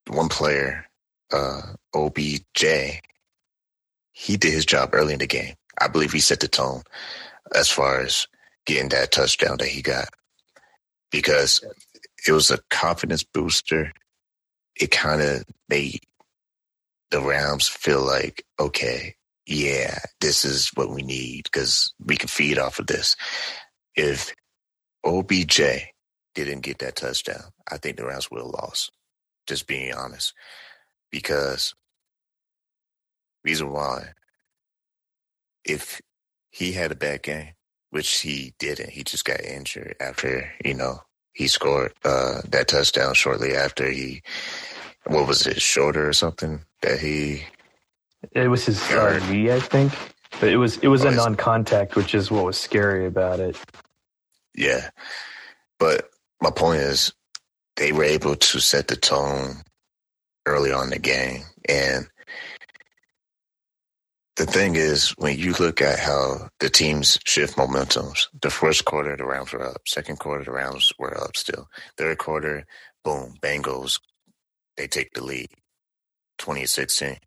one 0.07 0.29
player, 0.29 0.85
uh, 1.31 1.61
OBJ, 1.93 3.01
he 4.11 4.37
did 4.37 4.53
his 4.53 4.65
job 4.65 4.89
early 4.93 5.13
in 5.13 5.19
the 5.19 5.27
game. 5.27 5.55
I 5.79 5.87
believe 5.87 6.11
he 6.11 6.19
set 6.19 6.39
the 6.39 6.47
tone 6.47 6.83
as 7.53 7.69
far 7.69 8.01
as 8.01 8.27
getting 8.65 8.89
that 8.89 9.11
touchdown 9.11 9.57
that 9.57 9.67
he 9.67 9.81
got 9.81 10.09
because 11.11 11.63
it 12.27 12.31
was 12.31 12.51
a 12.51 12.59
confidence 12.69 13.23
booster. 13.23 13.91
It 14.75 14.91
kind 14.91 15.21
of 15.21 15.43
made 15.69 15.99
the 17.11 17.21
Rams 17.21 17.67
feel 17.67 18.05
like, 18.05 18.43
okay, 18.59 19.15
yeah, 19.45 19.99
this 20.21 20.43
is 20.43 20.71
what 20.75 20.89
we 20.89 21.03
need 21.03 21.43
because 21.43 21.93
we 22.03 22.17
can 22.17 22.27
feed 22.27 22.57
off 22.57 22.79
of 22.79 22.87
this. 22.87 23.15
If 23.95 24.33
OBJ 25.05 25.61
didn't 26.33 26.61
get 26.61 26.79
that 26.79 26.95
touchdown, 26.95 27.43
I 27.71 27.77
think 27.77 27.97
the 27.97 28.05
Rams 28.05 28.29
would 28.31 28.41
have 28.41 28.47
lost. 28.49 28.91
Just 29.47 29.67
being 29.67 29.93
honest, 29.93 30.33
because 31.11 31.75
reason 33.43 33.71
why, 33.71 34.13
if 35.63 36.01
he 36.49 36.71
had 36.71 36.91
a 36.91 36.95
bad 36.95 37.21
game, 37.21 37.49
which 37.91 38.21
he 38.21 38.55
didn't, 38.57 38.89
he 38.89 39.03
just 39.03 39.23
got 39.23 39.45
injured 39.45 39.95
after 39.99 40.51
you 40.65 40.73
know 40.73 41.01
he 41.35 41.47
scored 41.47 41.93
uh, 42.03 42.41
that 42.49 42.67
touchdown 42.67 43.13
shortly 43.13 43.53
after 43.55 43.89
he 43.89 44.23
what 45.05 45.27
was 45.27 45.45
it 45.45 45.61
shoulder 45.61 46.09
or 46.09 46.13
something 46.13 46.61
that 46.81 46.99
he 46.99 47.43
it 48.31 48.47
was 48.47 48.65
his 48.65 48.81
uh, 48.91 49.19
knee 49.29 49.51
i 49.51 49.59
think. 49.59 49.93
But 50.39 50.49
it 50.49 50.57
was 50.57 50.77
it 50.79 50.87
was 50.87 51.05
oh, 51.05 51.09
a 51.09 51.11
non-contact 51.11 51.95
which 51.95 52.13
is 52.13 52.29
what 52.29 52.45
was 52.45 52.57
scary 52.57 53.05
about 53.05 53.39
it. 53.39 53.57
Yeah. 54.53 54.89
But 55.79 56.09
my 56.41 56.51
point 56.51 56.81
is 56.81 57.13
they 57.75 57.91
were 57.91 58.03
able 58.03 58.35
to 58.35 58.59
set 58.59 58.87
the 58.87 58.95
tone 58.95 59.63
early 60.45 60.71
on 60.71 60.85
in 60.85 60.89
the 60.91 60.99
game. 60.99 61.43
And 61.67 62.07
the 64.37 64.47
thing 64.47 64.75
is, 64.75 65.11
when 65.17 65.37
you 65.39 65.53
look 65.59 65.81
at 65.81 65.99
how 65.99 66.49
the 66.59 66.69
teams 66.69 67.19
shift 67.25 67.57
momentums, 67.57 68.27
the 68.41 68.49
first 68.51 68.85
quarter, 68.85 69.15
the 69.17 69.25
Rams 69.25 69.53
were 69.53 69.63
up. 69.65 69.83
Second 69.87 70.19
quarter, 70.19 70.45
the 70.45 70.51
Rams 70.51 70.93
were 70.99 71.17
up 71.17 71.37
still. 71.37 71.67
Third 71.97 72.17
quarter, 72.19 72.65
boom, 73.03 73.35
Bengals, 73.41 73.99
they 74.77 74.87
take 74.87 75.13
the 75.13 75.23
lead, 75.23 75.49
2016. 76.39 77.17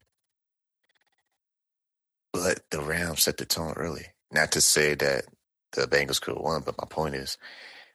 But 2.33 2.61
the 2.71 2.81
Rams 2.81 3.25
set 3.25 3.39
the 3.39 3.47
tone 3.47 3.75
early. 3.77 4.07
Not 4.33 4.53
to 4.53 4.61
say 4.61 4.95
that 4.97 5.25
the 5.73 5.83
Bengals 5.89 6.21
could 6.21 6.35
have 6.35 6.45
won, 6.45 6.63
but 6.65 6.79
my 6.79 6.87
point 6.89 7.17
is, 7.17 7.39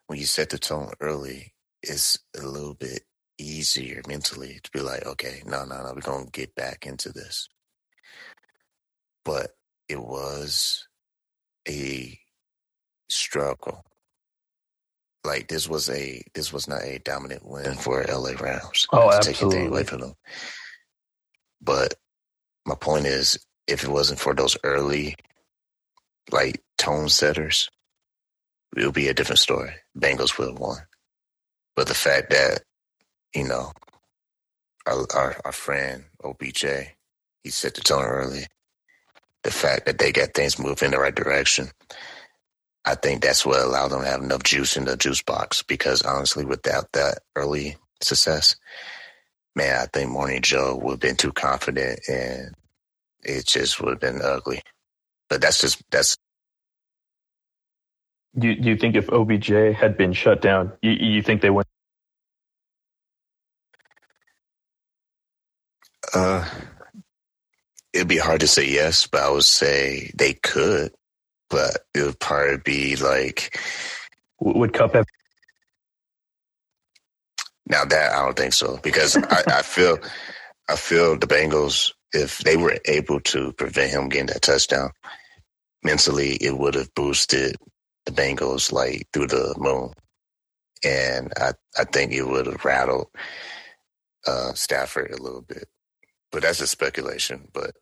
when 0.07 0.19
you 0.19 0.25
set 0.25 0.49
the 0.49 0.59
tone 0.59 0.91
early, 1.01 1.53
it's 1.83 2.19
a 2.37 2.43
little 2.45 2.75
bit 2.75 3.03
easier 3.39 4.01
mentally 4.07 4.59
to 4.63 4.71
be 4.71 4.81
like, 4.81 5.05
okay, 5.05 5.43
no, 5.45 5.65
no, 5.65 5.83
no, 5.83 5.93
we're 5.95 6.01
going 6.01 6.25
to 6.25 6.31
get 6.31 6.55
back 6.55 6.85
into 6.87 7.11
this 7.11 7.49
but 9.25 9.51
it 9.89 10.01
was 10.01 10.87
a 11.67 12.19
struggle. 13.09 13.83
Like 15.23 15.47
this 15.47 15.69
was 15.69 15.89
a 15.89 16.21
this 16.33 16.51
was 16.51 16.67
not 16.67 16.83
a 16.83 16.99
dominant 16.99 17.45
win 17.45 17.75
for 17.75 18.03
LA 18.03 18.31
Rams. 18.31 18.87
Oh, 18.91 19.09
absolutely. 19.11 19.59
Take 19.59 19.69
away 19.69 19.83
from 19.83 20.01
them. 20.01 20.13
But 21.61 21.93
my 22.65 22.75
point 22.75 23.05
is, 23.05 23.39
if 23.67 23.83
it 23.83 23.89
wasn't 23.89 24.19
for 24.19 24.33
those 24.33 24.57
early, 24.63 25.15
like 26.31 26.61
tone 26.77 27.07
setters, 27.07 27.69
it 28.75 28.83
would 28.83 28.93
be 28.93 29.07
a 29.07 29.13
different 29.13 29.39
story. 29.39 29.73
Bengals 29.97 30.37
would 30.37 30.49
have 30.49 30.59
won. 30.59 30.79
But 31.75 31.87
the 31.87 31.93
fact 31.93 32.29
that 32.31 32.63
you 33.33 33.45
know 33.45 33.71
our 34.85 35.05
our, 35.13 35.41
our 35.45 35.51
friend 35.53 36.03
OBJ, 36.21 36.65
he 37.43 37.49
set 37.49 37.75
the 37.75 37.81
tone 37.81 38.03
early 38.03 38.45
the 39.43 39.51
fact 39.51 39.85
that 39.87 39.99
they 39.99 40.11
got 40.11 40.33
things 40.33 40.59
moving 40.59 40.87
in 40.87 40.91
the 40.91 40.99
right 40.99 41.15
direction. 41.15 41.69
I 42.85 42.95
think 42.95 43.21
that's 43.23 43.45
what 43.45 43.61
allowed 43.61 43.89
them 43.89 44.01
to 44.03 44.07
have 44.07 44.23
enough 44.23 44.43
juice 44.43 44.77
in 44.77 44.85
the 44.85 44.97
juice 44.97 45.21
box 45.21 45.63
because 45.63 46.01
honestly, 46.03 46.45
without 46.45 46.91
that 46.93 47.19
early 47.35 47.77
success, 48.01 48.55
man, 49.55 49.79
I 49.81 49.87
think 49.87 50.11
Morning 50.11 50.41
Joe 50.41 50.77
would 50.81 50.91
have 50.93 50.99
been 51.01 51.17
too 51.17 51.33
confident 51.33 52.01
and 52.09 52.55
it 53.23 53.47
just 53.47 53.81
would 53.81 53.91
have 53.91 53.99
been 54.01 54.21
ugly. 54.23 54.61
But 55.29 55.41
that's 55.41 55.61
just, 55.61 55.83
that's. 55.91 56.17
Do 58.37 58.47
you, 58.49 58.71
you 58.73 58.77
think 58.77 58.95
if 58.95 59.09
OBJ 59.11 59.75
had 59.75 59.97
been 59.97 60.13
shut 60.13 60.41
down, 60.41 60.73
you, 60.81 60.91
you 60.91 61.21
think 61.23 61.41
they 61.41 61.49
would? 61.51 61.65
Uh, 66.13 66.47
it'd 67.93 68.07
be 68.07 68.17
hard 68.17 68.41
to 68.41 68.47
say 68.47 68.67
yes, 68.67 69.07
but 69.07 69.21
I 69.21 69.29
would 69.29 69.43
say 69.43 70.11
they 70.15 70.33
could. 70.33 70.91
But 71.49 71.79
it 71.93 72.01
would 72.01 72.19
probably 72.19 72.57
be 72.57 72.95
like 72.95 73.59
would 74.39 74.73
Kupp 74.73 74.93
have 74.93 75.05
now 77.67 77.85
that 77.85 78.13
I 78.13 78.25
don't 78.25 78.37
think 78.37 78.53
so 78.53 78.79
because 78.83 79.15
I, 79.15 79.43
I, 79.47 79.61
feel 79.61 79.97
I 80.67 80.75
feel 80.75 81.17
the 81.17 81.27
Bengals 81.27 81.93
if 82.11 82.39
they 82.39 82.57
were 82.57 82.77
able 82.85 83.19
to 83.21 83.53
prevent 83.53 83.91
him 83.91 84.09
getting 84.09 84.27
that 84.27 84.41
touchdown 84.41 84.91
mentally 85.83 86.37
it 86.41 86.57
would 86.57 86.75
have 86.75 86.93
boosted 86.95 87.55
the 88.05 88.11
Bengals 88.11 88.71
like 88.71 89.07
through 89.13 89.27
the 89.27 89.53
moon 89.57 89.91
and 90.83 91.31
I 91.37 91.53
I 91.77 91.85
think 91.85 92.11
it 92.11 92.23
would 92.27 92.47
have 92.47 92.65
rattled 92.65 93.07
uh, 94.27 94.53
Stafford 94.53 95.11
a 95.11 95.21
little 95.21 95.41
bit 95.41 95.67
but 96.31 96.41
that's 96.41 96.61
a 96.61 96.67
speculation 96.67 97.47
but 97.53 97.75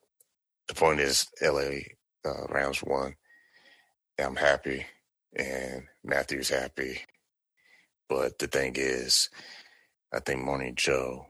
the 0.71 0.79
point 0.79 1.01
is, 1.01 1.27
LA 1.41 1.81
uh, 2.25 2.47
Rams 2.49 2.81
won. 2.81 3.15
I'm 4.17 4.37
happy, 4.37 4.85
and 5.35 5.83
Matthew's 6.01 6.49
happy. 6.49 7.01
But 8.07 8.39
the 8.39 8.47
thing 8.47 8.73
is, 8.77 9.29
I 10.13 10.19
think 10.19 10.41
Morning 10.41 10.75
Joe 10.75 11.25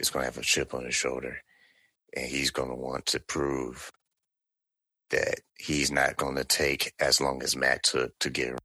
is 0.00 0.08
going 0.08 0.22
to 0.22 0.30
have 0.30 0.38
a 0.38 0.42
chip 0.42 0.72
on 0.72 0.86
his 0.86 0.94
shoulder, 0.94 1.38
and 2.16 2.26
he's 2.26 2.50
going 2.50 2.70
to 2.70 2.74
want 2.74 3.04
to 3.06 3.20
prove 3.20 3.92
that 5.10 5.40
he's 5.58 5.90
not 5.90 6.16
going 6.16 6.36
to 6.36 6.44
take 6.44 6.94
as 6.98 7.20
long 7.20 7.42
as 7.42 7.56
Matt 7.56 7.82
took 7.82 8.18
to 8.20 8.30
get. 8.30 8.58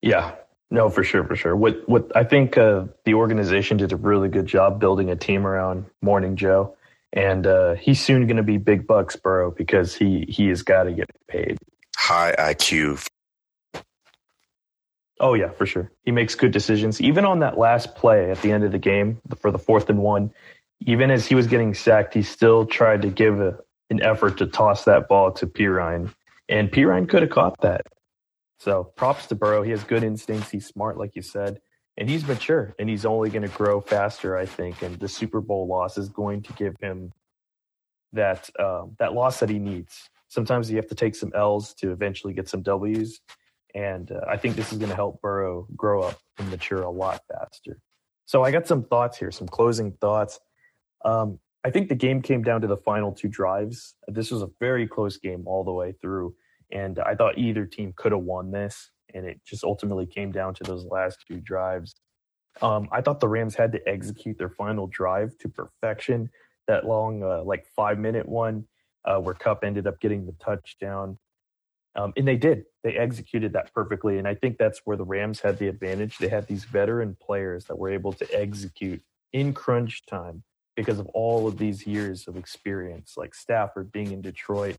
Yeah, 0.00 0.36
no, 0.70 0.90
for 0.90 1.02
sure, 1.02 1.24
for 1.24 1.34
sure. 1.34 1.56
What 1.56 1.88
what 1.88 2.12
I 2.16 2.22
think 2.22 2.56
uh, 2.56 2.84
the 3.04 3.14
organization 3.14 3.78
did 3.78 3.92
a 3.92 3.96
really 3.96 4.28
good 4.28 4.46
job 4.46 4.78
building 4.78 5.10
a 5.10 5.16
team 5.16 5.44
around 5.44 5.86
Morning 6.02 6.36
Joe 6.36 6.76
and 7.14 7.46
uh, 7.46 7.74
he's 7.74 8.04
soon 8.04 8.26
going 8.26 8.36
to 8.36 8.42
be 8.42 8.58
big 8.58 8.86
bucks, 8.86 9.16
Burrow, 9.16 9.52
because 9.52 9.94
he 9.94 10.26
he 10.28 10.48
has 10.48 10.62
got 10.62 10.82
to 10.82 10.92
get 10.92 11.08
paid. 11.28 11.56
High 11.96 12.34
IQ. 12.36 13.06
Oh 15.20 15.34
yeah, 15.34 15.50
for 15.50 15.64
sure. 15.64 15.90
He 16.02 16.10
makes 16.10 16.34
good 16.34 16.50
decisions. 16.50 17.00
Even 17.00 17.24
on 17.24 17.38
that 17.38 17.56
last 17.56 17.94
play 17.94 18.30
at 18.32 18.42
the 18.42 18.50
end 18.50 18.64
of 18.64 18.72
the 18.72 18.78
game 18.78 19.20
for 19.38 19.52
the 19.52 19.60
fourth 19.60 19.88
and 19.88 20.00
one, 20.00 20.32
even 20.80 21.12
as 21.12 21.24
he 21.24 21.36
was 21.36 21.46
getting 21.46 21.72
sacked, 21.72 22.14
he 22.14 22.22
still 22.22 22.66
tried 22.66 23.02
to 23.02 23.08
give 23.08 23.40
a, 23.40 23.56
an 23.90 24.02
effort 24.02 24.38
to 24.38 24.46
toss 24.46 24.84
that 24.84 25.06
ball 25.06 25.30
to 25.32 25.46
Perine, 25.46 26.12
and 26.48 26.70
Perine 26.70 27.08
could 27.08 27.22
have 27.22 27.30
caught 27.30 27.60
that. 27.60 27.86
So 28.58 28.84
props 28.96 29.26
to 29.26 29.36
Burrow. 29.36 29.62
He 29.62 29.70
has 29.70 29.84
good 29.84 30.02
instincts. 30.02 30.50
He's 30.50 30.66
smart, 30.66 30.98
like 30.98 31.14
you 31.14 31.22
said 31.22 31.60
and 31.96 32.08
he's 32.08 32.26
mature 32.26 32.74
and 32.78 32.88
he's 32.88 33.04
only 33.04 33.30
going 33.30 33.48
to 33.48 33.56
grow 33.56 33.80
faster, 33.80 34.36
I 34.36 34.46
think. 34.46 34.82
And 34.82 34.98
the 34.98 35.08
Super 35.08 35.40
Bowl 35.40 35.66
loss 35.66 35.96
is 35.96 36.08
going 36.08 36.42
to 36.42 36.52
give 36.54 36.76
him 36.80 37.12
that 38.12 38.48
um, 38.58 38.96
that 38.98 39.12
loss 39.12 39.40
that 39.40 39.48
he 39.48 39.58
needs. 39.58 40.08
Sometimes 40.28 40.70
you 40.70 40.76
have 40.76 40.88
to 40.88 40.94
take 40.94 41.14
some 41.14 41.32
L's 41.34 41.74
to 41.74 41.92
eventually 41.92 42.32
get 42.32 42.48
some 42.48 42.62
W's, 42.62 43.20
and 43.74 44.10
uh, 44.10 44.20
I 44.28 44.36
think 44.36 44.56
this 44.56 44.72
is 44.72 44.78
going 44.78 44.90
to 44.90 44.96
help 44.96 45.20
Burrow 45.20 45.66
grow 45.76 46.02
up 46.02 46.18
and 46.38 46.50
mature 46.50 46.82
a 46.82 46.90
lot 46.90 47.20
faster. 47.28 47.78
So 48.26 48.42
I 48.42 48.50
got 48.50 48.66
some 48.66 48.84
thoughts 48.84 49.18
here, 49.18 49.30
some 49.30 49.46
closing 49.46 49.92
thoughts. 49.92 50.40
Um, 51.04 51.38
I 51.64 51.70
think 51.70 51.88
the 51.88 51.94
game 51.94 52.22
came 52.22 52.42
down 52.42 52.60
to 52.62 52.66
the 52.66 52.76
final 52.76 53.12
two 53.12 53.28
drives. 53.28 53.94
This 54.08 54.30
was 54.30 54.42
a 54.42 54.50
very 54.60 54.86
close 54.86 55.16
game 55.16 55.44
all 55.46 55.64
the 55.64 55.72
way 55.72 55.94
through, 56.00 56.34
and 56.72 56.98
I 56.98 57.14
thought 57.14 57.38
either 57.38 57.66
team 57.66 57.92
could 57.96 58.12
have 58.12 58.22
won 58.22 58.50
this 58.50 58.90
and 59.14 59.26
it 59.26 59.40
just 59.46 59.64
ultimately 59.64 60.06
came 60.06 60.32
down 60.32 60.54
to 60.54 60.64
those 60.64 60.84
last 60.84 61.18
two 61.26 61.40
drives. 61.40 61.94
Um, 62.60 62.88
I 62.92 63.00
thought 63.00 63.20
the 63.20 63.28
Rams 63.28 63.54
had 63.54 63.72
to 63.72 63.88
execute 63.88 64.38
their 64.38 64.50
final 64.50 64.86
drive 64.86 65.36
to 65.38 65.48
perfection. 65.48 66.30
That 66.66 66.86
long, 66.86 67.22
uh, 67.22 67.42
like 67.42 67.66
five 67.76 67.98
minute 67.98 68.28
one, 68.28 68.66
uh, 69.04 69.18
where 69.18 69.34
Kupp 69.34 69.64
ended 69.64 69.86
up 69.86 70.00
getting 70.00 70.24
the 70.24 70.32
touchdown, 70.32 71.18
um, 71.94 72.12
and 72.16 72.26
they 72.26 72.36
did. 72.36 72.64
They 72.82 72.96
executed 72.96 73.52
that 73.52 73.72
perfectly, 73.74 74.18
and 74.18 74.26
I 74.26 74.34
think 74.34 74.56
that's 74.56 74.80
where 74.84 74.96
the 74.96 75.04
Rams 75.04 75.40
had 75.40 75.58
the 75.58 75.68
advantage. 75.68 76.18
They 76.18 76.28
had 76.28 76.46
these 76.46 76.64
veteran 76.64 77.16
players 77.20 77.66
that 77.66 77.78
were 77.78 77.90
able 77.90 78.12
to 78.14 78.26
execute 78.34 79.02
in 79.32 79.52
crunch 79.52 80.06
time 80.06 80.42
because 80.76 80.98
of 80.98 81.06
all 81.08 81.46
of 81.46 81.58
these 81.58 81.86
years 81.86 82.26
of 82.26 82.36
experience, 82.36 83.14
like 83.16 83.34
Stafford 83.34 83.92
being 83.92 84.12
in 84.12 84.22
Detroit, 84.22 84.76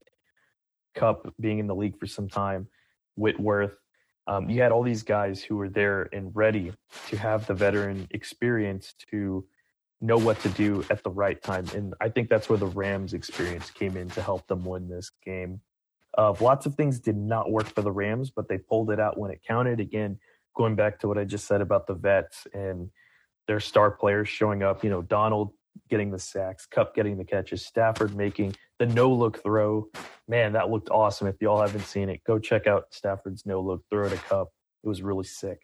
Kupp 0.94 1.34
being 1.40 1.60
in 1.60 1.68
the 1.68 1.76
league 1.76 2.00
for 2.00 2.08
some 2.08 2.28
time, 2.28 2.68
Whitworth. 3.16 3.76
Um, 4.28 4.50
you 4.50 4.62
had 4.62 4.72
all 4.72 4.84
these 4.84 5.04
guys 5.04 5.44
who 5.44 5.56
were 5.56 5.70
there 5.70 6.10
and 6.12 6.32
ready 6.36 6.74
to 7.10 7.18
have 7.18 7.46
the 7.46 7.54
veteran 7.54 8.08
experience 8.12 8.96
to 9.12 9.46
know 10.02 10.18
what 10.18 10.40
to 10.42 10.50
do 10.50 10.84
at 10.90 11.04
the 11.04 11.10
right 11.10 11.42
time. 11.42 11.66
And 11.76 11.94
I 12.02 12.10
think 12.10 12.30
that's 12.30 12.50
where 12.50 12.58
the 12.58 12.68
Rams 12.68 13.14
experience 13.14 13.70
came 13.72 13.98
in 13.98 14.10
to 14.10 14.22
help 14.22 14.48
them 14.48 14.66
win 14.66 14.90
this 14.90 15.12
game. 15.24 15.62
Uh, 16.18 16.34
lots 16.40 16.66
of 16.66 16.76
things 16.76 17.00
did 17.00 17.18
not 17.18 17.52
work 17.52 17.68
for 17.68 17.82
the 17.82 17.92
Rams, 17.92 18.32
but 18.32 18.48
they 18.48 18.58
pulled 18.58 18.90
it 18.90 19.00
out 19.00 19.18
when 19.18 19.32
it 19.32 19.42
counted. 19.48 19.80
Again, 19.80 20.18
going 20.56 20.76
back 20.76 21.00
to 21.00 21.08
what 21.08 21.18
I 21.18 21.24
just 21.24 21.48
said 21.48 21.62
about 21.62 21.88
the 21.88 21.94
vets 21.94 22.48
and 22.54 22.90
their 23.48 23.60
star 23.60 23.92
players 23.92 24.28
showing 24.28 24.64
up, 24.64 24.84
you 24.84 24.90
know, 24.90 25.02
Donald 25.02 25.52
getting 25.90 26.12
the 26.12 26.20
sacks, 26.20 26.66
Kupp 26.66 26.96
getting 26.96 27.18
the 27.18 27.26
catches, 27.26 27.66
Stafford 27.66 28.16
making 28.16 28.56
the 28.80 28.86
no 28.86 29.12
look 29.12 29.42
throw. 29.42 29.88
Man, 30.28 30.54
that 30.54 30.70
looked 30.70 30.90
awesome. 30.90 31.28
If 31.28 31.42
y'all 31.42 31.62
haven't 31.62 31.86
seen 31.86 32.10
it, 32.10 32.22
go 32.26 32.40
check 32.40 32.68
out 32.68 32.86
Stafford's 32.92 33.46
no 33.46 33.62
look 33.62 33.84
throw 33.90 34.10
to 34.10 34.16
Kupp. 34.16 34.50
It 34.84 34.88
was 34.88 35.02
really 35.02 35.24
sick. 35.24 35.62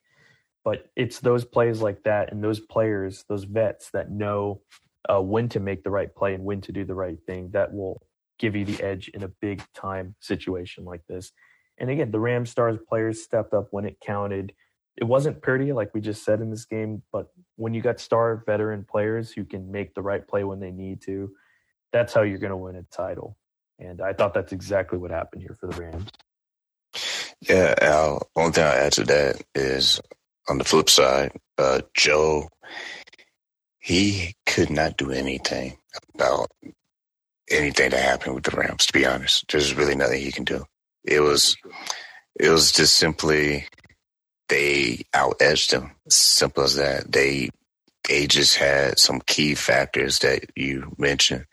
But 0.64 0.90
it's 0.96 1.20
those 1.20 1.44
plays 1.44 1.82
like 1.82 2.04
that 2.04 2.32
and 2.32 2.44
those 2.44 2.60
players, 2.60 3.26
those 3.28 3.46
vets 3.46 3.90
that 3.92 4.12
know 4.12 4.62
uh, 5.10 5.22
when 5.22 5.50
to 5.50 5.60
make 5.60 5.84
the 5.84 5.90
right 5.90 6.14
play 6.14 6.36
and 6.36 6.44
when 6.44 6.62
to 6.62 6.72
do 6.72 6.86
the 6.86 6.96
right 6.96 7.18
thing 7.26 7.50
that 7.54 7.74
will 7.74 8.02
give 8.38 8.56
you 8.56 8.66
the 8.66 8.82
edge 8.84 9.10
in 9.10 9.24
a 9.24 9.28
big 9.42 9.64
time 9.74 10.16
situation 10.20 10.86
like 10.86 11.02
this. 11.08 11.32
And 11.80 11.90
again, 11.90 12.12
the 12.12 12.20
Ram 12.20 12.46
Stars 12.46 12.78
players 12.88 13.24
stepped 13.24 13.54
up 13.54 13.68
when 13.72 13.86
it 13.86 13.98
counted. 14.06 14.54
It 14.98 15.06
wasn't 15.06 15.42
pretty, 15.42 15.74
like 15.74 15.94
we 15.96 16.02
just 16.02 16.24
said 16.24 16.42
in 16.42 16.52
this 16.52 16.66
game, 16.66 17.02
but 17.12 17.28
when 17.56 17.74
you 17.74 17.82
got 17.82 18.00
star 18.00 18.44
veteran 18.46 18.86
players 18.90 19.32
who 19.32 19.46
can 19.46 19.72
make 19.72 19.96
the 19.96 20.02
right 20.02 20.28
play 20.28 20.44
when 20.44 20.60
they 20.60 20.72
need 20.72 21.02
to, 21.04 21.32
that's 21.92 22.14
how 22.14 22.22
you're 22.22 22.38
going 22.38 22.52
to 22.52 22.58
win 22.58 22.76
a 22.76 22.84
title. 22.84 23.38
And 23.80 24.02
I 24.02 24.14
thought 24.14 24.34
that's 24.34 24.54
exactly 24.54 24.98
what 24.98 25.12
happened 25.12 25.42
here 25.42 25.58
for 25.60 25.68
the 25.68 25.82
Rams. 25.82 26.10
Yeah, 27.42 27.74
Al, 27.82 28.30
one 28.34 28.52
thing 28.52 28.64
I'll 28.64 28.72
add 28.72 28.94
to 28.94 29.04
that 29.06 29.42
is 29.56 30.00
on 30.48 30.58
the 30.58 30.64
flip 30.64 30.90
side, 30.90 31.32
uh, 31.58 31.82
Joe, 31.94 32.50
he 33.80 34.36
could 34.46 34.70
not 34.70 34.98
do 34.98 35.12
anything 35.12 35.78
about 36.14 36.52
anything 37.50 37.90
that 37.90 38.04
happened 38.04 38.36
with 38.36 38.44
the 38.44 38.56
Rams. 38.56 38.86
To 38.86 38.94
be 38.94 39.06
honest, 39.06 39.46
there's 39.52 39.74
really 39.74 39.96
nothing 39.96 40.22
he 40.22 40.32
can 40.32 40.44
do. 40.44 40.66
It 41.04 41.22
was, 41.22 41.58
it 42.40 42.50
was 42.50 42.72
just 42.72 42.96
simply 42.96 43.68
they 44.50 45.06
out 45.14 45.38
edged 45.42 45.72
him. 45.72 45.92
Simple 46.10 46.64
as 46.64 46.76
that. 46.76 47.12
They 47.12 47.50
just 48.08 48.58
had 48.58 49.00
some 49.00 49.22
key 49.22 49.56
factors 49.56 50.20
that 50.20 50.46
you 50.56 50.94
mentioned 50.98 51.46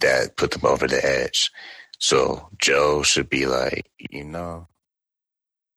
that 0.00 0.36
put 0.36 0.50
them 0.50 0.64
over 0.64 0.86
the 0.86 1.04
edge. 1.04 1.50
So 1.98 2.48
Joe 2.58 3.02
should 3.02 3.30
be 3.30 3.46
like, 3.46 3.88
you 3.98 4.24
know, 4.24 4.66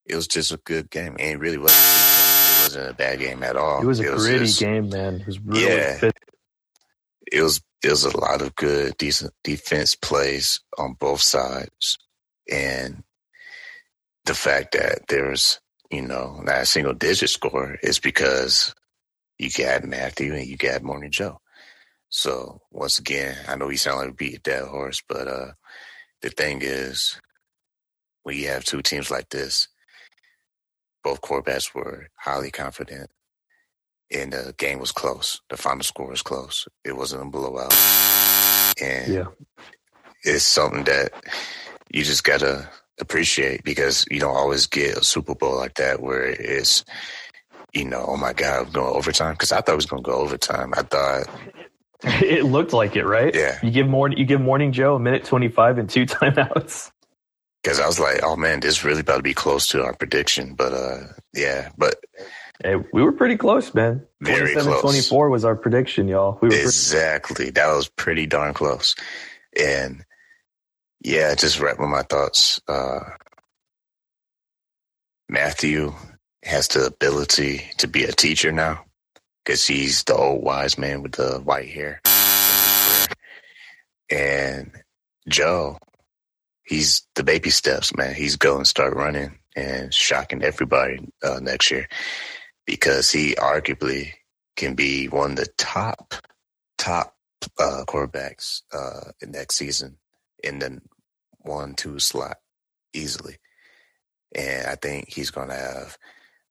it 0.06 0.16
was 0.16 0.28
just 0.28 0.52
a 0.52 0.58
good 0.58 0.90
game. 0.90 1.16
And 1.20 1.32
it 1.32 1.40
really 1.40 1.58
wasn't. 1.58 1.80
It 1.80 2.64
wasn't 2.64 2.90
a 2.90 2.94
bad 2.94 3.20
game 3.20 3.44
at 3.44 3.56
all. 3.56 3.82
It 3.82 3.86
was 3.86 4.00
a 4.00 4.08
it 4.08 4.14
was 4.14 4.26
gritty 4.26 4.46
just, 4.46 4.60
game, 4.60 4.90
man. 4.90 5.22
It 5.22 5.28
was 5.28 5.40
really 5.40 5.66
yeah. 5.66 5.98
Fit. 5.98 6.18
It 7.32 7.42
was 7.42 7.62
it 7.84 7.90
was 7.90 8.06
a 8.06 8.18
lot 8.18 8.42
of 8.42 8.56
good, 8.56 8.98
decent 8.98 9.34
defense 9.44 9.96
plays 9.96 10.60
on 10.78 10.94
both 10.94 11.22
sides, 11.22 11.98
and 12.52 13.04
the 14.26 14.34
fact 14.34 14.74
that 14.74 15.08
there's 15.08 15.60
you 15.92 16.02
know 16.02 16.42
not 16.44 16.62
a 16.62 16.66
single 16.66 16.94
digit 16.94 17.30
score 17.30 17.78
is 17.84 18.00
because 18.00 18.74
you 19.38 19.50
got 19.50 19.84
Matthew 19.84 20.34
and 20.34 20.46
you 20.46 20.58
got 20.58 20.84
Morning 20.84 21.12
Joe. 21.12 21.42
So 22.10 22.62
once 22.72 23.00
again, 23.00 23.36
I 23.48 23.56
know 23.56 23.68
we 23.68 23.78
sound 23.78 23.98
like 23.98 24.08
we 24.08 24.30
beat 24.30 24.38
a 24.38 24.42
dead 24.42 24.64
horse, 24.64 25.02
but 25.08 25.28
uh, 25.28 25.52
the 26.22 26.30
thing 26.30 26.60
is, 26.62 27.20
when 28.24 28.38
you 28.38 28.48
have 28.48 28.64
two 28.64 28.82
teams 28.82 29.12
like 29.12 29.30
this, 29.30 29.68
both 31.04 31.22
quarterbacks 31.22 31.76
were 31.76 32.08
highly 32.18 32.52
confident, 32.52 33.12
and 34.12 34.34
the 34.34 34.56
game 34.58 34.80
was 34.80 34.92
close. 34.92 35.42
The 35.50 35.58
final 35.58 35.84
score 35.84 36.10
was 36.10 36.22
close. 36.22 36.68
It 36.84 36.96
wasn't 36.96 37.24
a 37.24 37.30
blowout, 37.30 37.74
and 38.82 39.14
yeah. 39.14 39.26
it's 40.24 40.46
something 40.46 40.86
that 40.86 41.12
you 41.92 42.04
just 42.04 42.24
gotta 42.24 42.70
appreciate 43.00 43.64
because 43.64 44.06
you 44.10 44.20
don't 44.20 44.36
always 44.36 44.68
get 44.68 44.98
a 44.98 45.04
Super 45.04 45.36
Bowl 45.36 45.58
like 45.58 45.76
that 45.76 46.02
where 46.02 46.24
it's, 46.24 46.86
you 47.76 47.86
know, 47.86 48.06
oh 48.08 48.18
my 48.18 48.34
God, 48.34 48.74
going 48.74 48.96
overtime. 48.96 49.34
Because 49.34 49.52
I 49.52 49.62
thought 49.62 49.74
it 49.74 49.76
was 49.76 49.86
going 49.86 50.04
to 50.04 50.10
go 50.10 50.18
overtime. 50.18 50.74
I 50.76 50.82
thought 50.84 51.28
it 52.04 52.46
looked 52.46 52.74
like 52.74 52.96
it, 52.96 53.06
right? 53.06 53.36
Yeah. 53.36 53.60
You 53.62 53.72
give 53.72 53.88
more. 53.88 54.10
You 54.10 54.26
give 54.26 54.42
Morning 54.42 54.72
Joe 54.72 54.96
a 54.96 55.00
minute 55.00 55.26
twenty 55.26 55.50
five 55.50 55.78
and 55.78 55.90
two 55.90 56.06
timeouts 56.06 56.92
because 57.62 57.80
I 57.80 57.88
was 57.88 58.00
like, 58.00 58.22
oh 58.24 58.36
man, 58.36 58.60
this 58.60 58.78
is 58.78 58.84
really 58.86 59.02
about 59.02 59.18
to 59.18 59.24
be 59.24 59.34
close 59.34 59.68
to 59.70 59.84
our 59.84 59.94
prediction. 59.94 60.54
But 60.56 60.74
uh, 60.74 61.00
yeah, 61.34 61.70
but 61.78 61.96
hey, 62.64 62.76
we 62.94 63.04
were 63.04 63.12
pretty 63.12 63.38
close, 63.38 63.74
man. 63.74 64.06
Very 64.22 64.54
close. 64.54 64.82
24 64.82 65.30
was 65.30 65.44
our 65.46 65.56
prediction, 65.56 66.08
y'all. 66.08 66.38
We 66.42 66.50
were 66.50 66.56
exactly. 66.56 67.36
Pretty- 67.36 67.52
that 67.52 67.74
was 67.74 67.90
pretty 67.90 68.28
darn 68.28 68.54
close. 68.54 68.96
And 69.60 70.06
yeah, 71.02 71.36
just 71.36 71.60
wrapping 71.60 71.90
my 71.90 72.04
thoughts. 72.04 72.62
Uh, 72.68 73.00
Matthew 75.28 75.94
has 76.46 76.68
the 76.70 76.86
ability 76.86 77.64
to 77.78 77.88
be 77.88 78.04
a 78.04 78.12
teacher 78.12 78.52
now 78.52 78.86
because 79.44 79.66
he's 79.66 80.04
the 80.04 80.16
old 80.16 80.44
wise 80.44 80.78
man 80.78 81.04
with 81.04 81.14
the 81.14 81.40
white 81.44 81.70
hair. 81.70 82.02
And 84.10 84.72
Joe 85.28 85.80
he's 86.66 87.08
the 87.16 87.24
baby 87.24 87.50
steps, 87.50 87.96
man. 87.96 88.14
He's 88.14 88.36
going 88.36 88.64
to 88.64 88.70
start 88.70 88.96
running 88.96 89.40
and 89.56 89.94
shocking 89.94 90.44
everybody 90.44 91.08
uh, 91.24 91.40
next 91.42 91.72
year 91.72 91.88
because 92.66 93.12
he 93.12 93.36
arguably 93.36 94.12
can 94.58 94.76
be 94.76 95.08
one 95.08 95.32
of 95.32 95.38
the 95.38 95.48
top 95.58 96.14
top 96.78 97.16
uh, 97.60 97.84
quarterbacks 97.88 98.62
uh, 98.74 99.12
in 99.22 99.32
next 99.32 99.56
season 99.56 99.98
in 100.44 100.60
the 100.60 100.82
one 101.40 101.74
two 101.76 102.00
slot 102.00 102.38
easily, 102.94 103.38
and 104.36 104.68
I 104.68 104.76
think 104.76 105.10
he's 105.10 105.32
going 105.32 105.50
to 105.50 105.56
have 105.56 105.98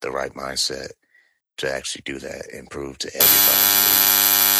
the 0.04 0.10
right 0.10 0.32
mindset 0.34 0.90
to 1.56 1.72
actually 1.72 2.02
do 2.04 2.18
that 2.18 2.52
and 2.52 2.70
prove 2.70 2.98
to 2.98 3.08
everybody 3.08 4.04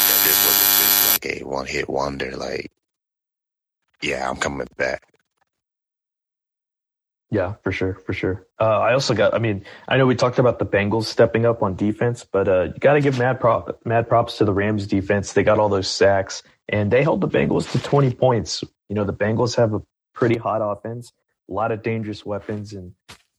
that 0.09 0.21
this 0.25 0.47
wasn't 0.47 0.73
just 0.81 1.25
like 1.25 1.43
a 1.43 1.45
one 1.45 1.67
hit 1.67 1.89
wonder. 1.89 2.37
Like, 2.37 2.73
yeah, 4.03 4.29
I'm 4.29 4.37
coming 4.37 4.67
back. 4.77 5.03
Yeah, 7.31 7.55
for 7.63 7.73
sure, 7.73 7.95
for 7.95 8.13
sure. 8.13 8.47
Uh, 8.61 8.79
I 8.79 8.93
also 8.93 9.13
got. 9.13 9.35
I 9.35 9.39
mean, 9.39 9.65
I 9.89 9.97
know 9.97 10.07
we 10.07 10.15
talked 10.15 10.39
about 10.39 10.59
the 10.59 10.67
Bengals 10.67 11.05
stepping 11.07 11.45
up 11.45 11.63
on 11.63 11.75
defense, 11.75 12.25
but 12.25 12.49
uh, 12.49 12.63
you 12.65 12.79
got 12.79 12.95
to 12.95 13.01
give 13.01 13.19
mad 13.19 13.41
prop, 13.41 13.81
mad 13.85 14.09
props 14.09 14.39
to 14.39 14.45
the 14.45 14.53
Rams 14.53 14.87
defense. 14.87 15.33
They 15.33 15.43
got 15.43 15.59
all 15.59 15.69
those 15.69 15.89
sacks, 15.89 16.43
and 16.69 16.91
they 16.91 17.03
held 17.03 17.21
the 17.21 17.29
Bengals 17.29 17.71
to 17.73 17.83
20 17.83 18.15
points. 18.15 18.63
You 18.89 18.95
know, 18.95 19.05
the 19.05 19.13
Bengals 19.13 19.57
have 19.57 19.75
a 19.75 19.83
pretty 20.13 20.37
hot 20.37 20.61
offense, 20.63 21.13
a 21.51 21.53
lot 21.53 21.73
of 21.73 21.83
dangerous 21.83 22.25
weapons, 22.25 22.73
and 22.73 22.93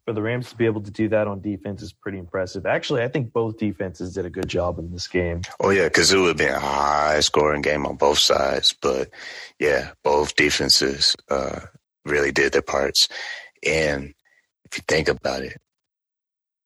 for 0.05 0.13
the 0.13 0.21
Rams 0.21 0.49
to 0.51 0.55
be 0.55 0.65
able 0.65 0.81
to 0.81 0.91
do 0.91 1.09
that 1.09 1.27
on 1.27 1.41
defense 1.41 1.81
is 1.81 1.91
pretty 1.91 2.19
impressive. 2.19 2.65
Actually, 2.65 3.01
I 3.01 3.07
think 3.07 3.33
both 3.33 3.57
defenses 3.57 4.13
did 4.13 4.25
a 4.25 4.29
good 4.29 4.47
job 4.47 4.77
in 4.77 4.91
this 4.91 5.07
game. 5.07 5.41
Oh 5.59 5.71
yeah, 5.71 5.85
because 5.85 6.13
it 6.13 6.17
would 6.17 6.27
have 6.27 6.37
been 6.37 6.53
a 6.53 6.59
high 6.59 7.19
scoring 7.21 7.63
game 7.63 7.85
on 7.87 7.95
both 7.95 8.19
sides, 8.19 8.75
but 8.79 9.09
yeah, 9.59 9.91
both 10.03 10.35
defenses 10.35 11.15
uh, 11.29 11.61
really 12.05 12.31
did 12.31 12.53
their 12.53 12.61
parts. 12.61 13.09
And 13.65 14.13
if 14.65 14.77
you 14.77 14.83
think 14.87 15.07
about 15.07 15.41
it, 15.41 15.57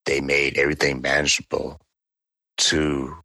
they 0.04 0.20
made 0.20 0.58
everything 0.58 1.00
manageable 1.00 1.80
to 2.58 3.16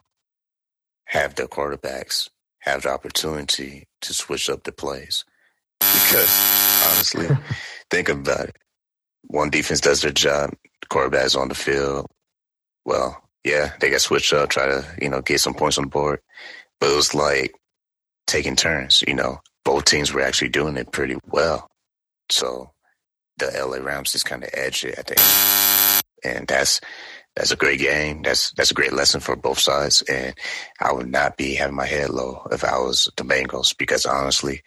have 1.06 1.36
their 1.36 1.48
quarterbacks 1.48 2.30
have 2.60 2.84
the 2.84 2.90
opportunity 2.90 3.88
to 4.02 4.14
switch 4.14 4.50
up 4.50 4.64
the 4.64 4.72
plays. 4.72 5.26
Because 5.80 6.86
honestly, 6.88 7.28
think 7.92 8.08
about 8.08 8.50
it. 8.50 8.56
One 9.28 9.50
defense 9.50 9.80
does 9.82 10.02
their 10.02 10.12
job, 10.12 10.52
quarterback's 10.90 11.36
on 11.36 11.50
the 11.50 11.56
field. 11.56 12.08
Well, 12.86 13.22
yeah, 13.44 13.74
they 13.80 13.90
got 13.90 14.02
switched 14.02 14.34
up, 14.34 14.50
try 14.50 14.66
to, 14.66 14.86
you 15.02 15.10
know, 15.10 15.22
get 15.22 15.40
some 15.40 15.54
points 15.54 15.78
on 15.78 15.86
the 15.86 15.90
board. 15.90 16.20
But 16.80 16.92
it 16.92 16.96
was 16.96 17.14
like 17.14 17.54
taking 18.28 18.56
turns, 18.56 19.04
you 19.08 19.14
know. 19.14 19.40
Both 19.64 19.86
teams 19.86 20.14
were 20.14 20.22
actually 20.22 20.50
doing 20.50 20.78
it 20.78 20.92
pretty 20.92 21.18
well. 21.28 21.70
So 22.30 22.72
the 23.38 23.48
LA 23.48 23.78
Rams 23.78 24.12
just 24.12 24.26
kind 24.26 24.44
of 24.44 24.50
edged 24.54 24.86
it, 24.86 24.98
at 24.98 25.08
the 25.08 25.20
end. 25.20 26.38
And 26.38 26.48
that's 26.48 26.82
that's 27.36 27.52
a 27.52 27.56
great 27.56 27.80
game. 27.80 28.22
That's 28.22 28.52
that's 28.52 28.72
a 28.72 28.76
great 28.76 28.94
lesson 28.94 29.20
for 29.20 29.36
both 29.36 29.60
sides. 29.60 30.02
And 30.04 30.34
I 30.80 30.94
would 30.94 31.10
not 31.10 31.38
be 31.38 31.56
having 31.56 31.76
my 31.76 31.86
head 31.86 32.10
low 32.10 32.48
if 32.52 32.64
I 32.64 32.78
was 32.78 33.10
the 33.18 33.24
Bengals 33.24 33.76
because 33.78 34.06
honestly, 34.06 34.62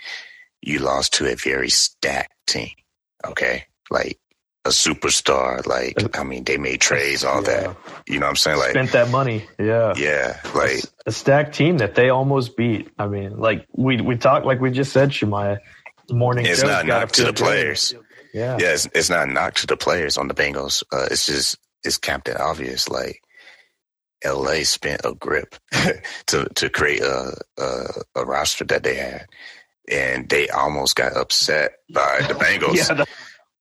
you 0.60 0.80
lost 0.80 1.14
to 1.14 1.30
a 1.30 1.34
very 1.34 1.70
stacked 1.70 2.34
team. 2.46 2.70
Okay, 3.24 3.64
like 3.90 4.18
a 4.64 4.70
superstar. 4.70 5.66
Like, 5.66 6.18
I 6.18 6.24
mean, 6.24 6.44
they 6.44 6.58
made 6.58 6.80
trades, 6.80 7.24
all 7.24 7.42
yeah. 7.42 7.48
that. 7.48 7.76
You 8.06 8.18
know 8.18 8.26
what 8.26 8.30
I'm 8.30 8.36
saying? 8.36 8.58
Like, 8.58 8.70
spent 8.70 8.92
that 8.92 9.10
money. 9.10 9.44
Yeah. 9.58 9.94
Yeah. 9.96 10.40
Like 10.54 10.84
a, 11.06 11.08
a 11.08 11.12
stacked 11.12 11.54
team 11.54 11.78
that 11.78 11.94
they 11.94 12.10
almost 12.10 12.56
beat. 12.56 12.90
I 12.98 13.06
mean, 13.06 13.38
like 13.38 13.66
we 13.72 14.00
we 14.00 14.16
talked, 14.16 14.46
like 14.46 14.60
we 14.60 14.70
just 14.70 14.92
said, 14.92 15.10
Shemaya. 15.10 15.58
Morning. 16.10 16.46
It's 16.46 16.62
not 16.62 16.86
knock 16.86 17.12
to 17.12 17.24
the 17.24 17.34
players. 17.34 17.94
Yeah. 18.32 18.56
Yeah. 18.58 18.72
It's, 18.72 18.88
it's 18.94 19.10
not 19.10 19.28
knock 19.28 19.54
to 19.56 19.66
the 19.66 19.76
players 19.76 20.16
on 20.16 20.28
the 20.28 20.34
Bengals. 20.34 20.82
Uh, 20.92 21.06
it's 21.10 21.26
just 21.26 21.58
it's 21.84 21.98
Captain 21.98 22.36
Obvious. 22.38 22.88
Like 22.88 23.22
LA 24.24 24.64
spent 24.64 25.02
a 25.04 25.14
grip 25.14 25.54
to 26.26 26.48
to 26.54 26.70
create 26.70 27.02
a, 27.02 27.34
a, 27.58 27.84
a 28.16 28.24
roster 28.24 28.64
that 28.64 28.82
they 28.82 28.96
had, 28.96 29.26
and 29.90 30.28
they 30.28 30.48
almost 30.48 30.96
got 30.96 31.16
upset 31.16 31.72
by 31.92 32.20
the 32.26 32.34
Bengals. 32.42 32.76
yeah, 32.76 32.94
the- 32.94 33.06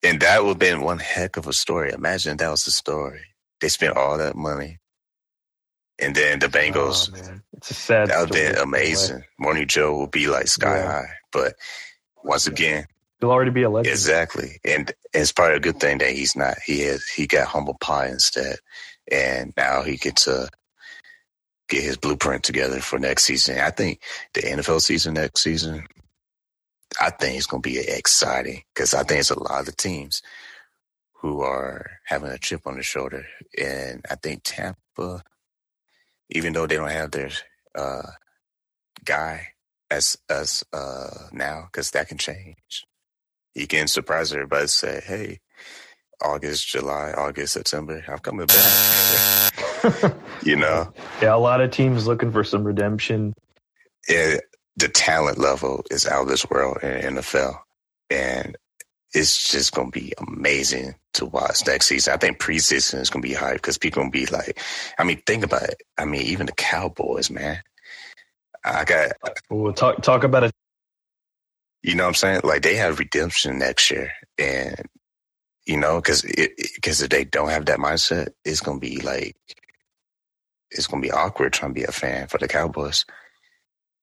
and 0.03 0.19
that 0.21 0.43
would 0.43 0.49
have 0.49 0.59
been 0.59 0.81
one 0.81 0.99
heck 0.99 1.37
of 1.37 1.47
a 1.47 1.53
story. 1.53 1.91
Imagine 1.91 2.37
that 2.37 2.49
was 2.49 2.65
the 2.65 2.71
story. 2.71 3.21
They 3.61 3.69
spent 3.69 3.97
all 3.97 4.17
that 4.17 4.35
money, 4.35 4.79
and 5.99 6.15
then 6.15 6.39
the 6.39 6.47
Bengals. 6.47 7.09
Oh, 7.13 7.39
it's 7.53 7.71
a 7.71 7.73
sad. 7.73 8.09
That 8.09 8.19
would 8.19 8.35
have 8.35 8.53
been 8.55 8.61
amazing. 8.61 9.23
Morning 9.39 9.67
Joe 9.67 9.95
will 9.95 10.07
be 10.07 10.27
like 10.27 10.47
sky 10.47 10.77
yeah. 10.77 10.91
high, 10.91 11.09
but 11.31 11.55
once 12.23 12.47
again, 12.47 12.85
he'll 13.19 13.31
already 13.31 13.51
be 13.51 13.63
a 13.63 13.69
legend. 13.69 13.91
Exactly, 13.91 14.59
and 14.63 14.91
it's 15.13 15.31
probably 15.31 15.57
a 15.57 15.61
good 15.61 15.79
thing 15.79 15.97
that 15.99 16.11
he's 16.11 16.35
not. 16.35 16.57
He 16.65 16.81
has 16.81 17.05
he 17.07 17.25
got 17.27 17.47
humble 17.47 17.77
pie 17.79 18.07
instead 18.07 18.57
and 19.11 19.53
now 19.57 19.81
he 19.81 19.97
gets 19.97 20.25
to 20.25 20.49
get 21.69 21.83
his 21.83 21.97
blueprint 21.97 22.43
together 22.43 22.79
for 22.79 22.99
next 22.99 23.25
season. 23.25 23.59
I 23.59 23.71
think 23.71 24.01
the 24.33 24.41
NFL 24.41 24.81
season 24.81 25.15
next 25.15 25.41
season, 25.41 25.85
I 26.99 27.09
think 27.09 27.37
it's 27.37 27.47
going 27.47 27.61
to 27.61 27.69
be 27.69 27.79
exciting 27.79 28.63
because 28.73 28.93
I 28.93 29.03
think 29.03 29.19
it's 29.19 29.31
a 29.31 29.39
lot 29.39 29.61
of 29.61 29.65
the 29.65 29.71
teams 29.71 30.21
who 31.21 31.41
are 31.41 31.85
having 32.05 32.29
a 32.29 32.37
chip 32.37 32.61
on 32.65 32.75
their 32.75 32.83
shoulder, 32.83 33.25
and 33.59 34.05
I 34.09 34.15
think 34.15 34.41
Tampa, 34.43 35.23
even 36.29 36.53
though 36.53 36.67
they 36.67 36.75
don't 36.75 36.89
have 36.91 37.11
their 37.11 37.31
uh, 37.75 38.03
guy 39.03 39.47
as 39.89 40.17
as 40.29 40.63
uh, 40.73 41.27
now, 41.31 41.67
because 41.71 41.91
that 41.91 42.07
can 42.07 42.17
change. 42.17 42.85
He 43.53 43.65
can 43.65 43.87
surprise 43.87 44.31
everybody. 44.31 44.67
Say, 44.67 45.01
hey, 45.05 45.39
August, 46.23 46.67
July, 46.67 47.11
August, 47.11 47.53
September. 47.53 48.03
I'm 48.07 48.19
coming 48.19 48.45
back. 48.45 49.53
you 50.43 50.55
know? 50.55 50.91
Yeah, 51.21 51.35
a 51.35 51.37
lot 51.37 51.61
of 51.61 51.71
teams 51.71 52.07
looking 52.07 52.31
for 52.31 52.43
some 52.43 52.63
redemption. 52.63 53.33
Yeah, 54.07 54.37
the 54.77 54.87
talent 54.87 55.39
level 55.39 55.83
is 55.91 56.05
out 56.05 56.23
of 56.23 56.27
this 56.29 56.49
world 56.49 56.77
in 56.83 57.15
NFL. 57.15 57.57
And 58.09 58.55
it's 59.13 59.51
just 59.51 59.73
going 59.73 59.91
to 59.91 59.99
be 59.99 60.13
amazing 60.19 60.95
to 61.15 61.25
watch 61.25 61.65
next 61.65 61.87
season. 61.87 62.13
I 62.13 62.17
think 62.17 62.39
preseason 62.39 63.01
is 63.01 63.09
going 63.09 63.21
to 63.21 63.27
be 63.27 63.33
hype 63.33 63.55
because 63.55 63.77
people 63.77 64.01
going 64.01 64.11
to 64.11 64.17
be 64.17 64.27
like, 64.27 64.61
I 64.99 65.03
mean, 65.03 65.21
think 65.25 65.43
about 65.43 65.63
it. 65.63 65.81
I 65.97 66.05
mean, 66.05 66.21
even 66.21 66.45
the 66.45 66.51
Cowboys, 66.51 67.29
man. 67.29 67.61
I 68.63 68.83
got. 68.85 69.13
We'll 69.49 69.73
talk 69.73 70.01
talk 70.01 70.23
about 70.23 70.43
it. 70.43 70.51
You 71.83 71.95
know 71.95 72.03
what 72.03 72.09
I'm 72.09 72.15
saying? 72.15 72.41
Like 72.43 72.63
they 72.63 72.75
have 72.75 72.99
redemption 72.99 73.59
next 73.59 73.89
year, 73.91 74.11
and 74.37 74.75
you 75.65 75.77
know, 75.77 76.01
because 76.01 76.23
because 76.75 77.01
if 77.01 77.09
they 77.09 77.23
don't 77.23 77.49
have 77.49 77.65
that 77.67 77.79
mindset, 77.79 78.29
it's 78.43 78.59
gonna 78.59 78.79
be 78.79 78.99
like 78.99 79.37
it's 80.71 80.87
gonna 80.87 81.01
be 81.01 81.11
awkward 81.11 81.53
trying 81.53 81.71
to 81.73 81.79
be 81.79 81.85
a 81.85 81.91
fan 81.91 82.27
for 82.27 82.39
the 82.39 82.47
Cowboys. 82.47 83.05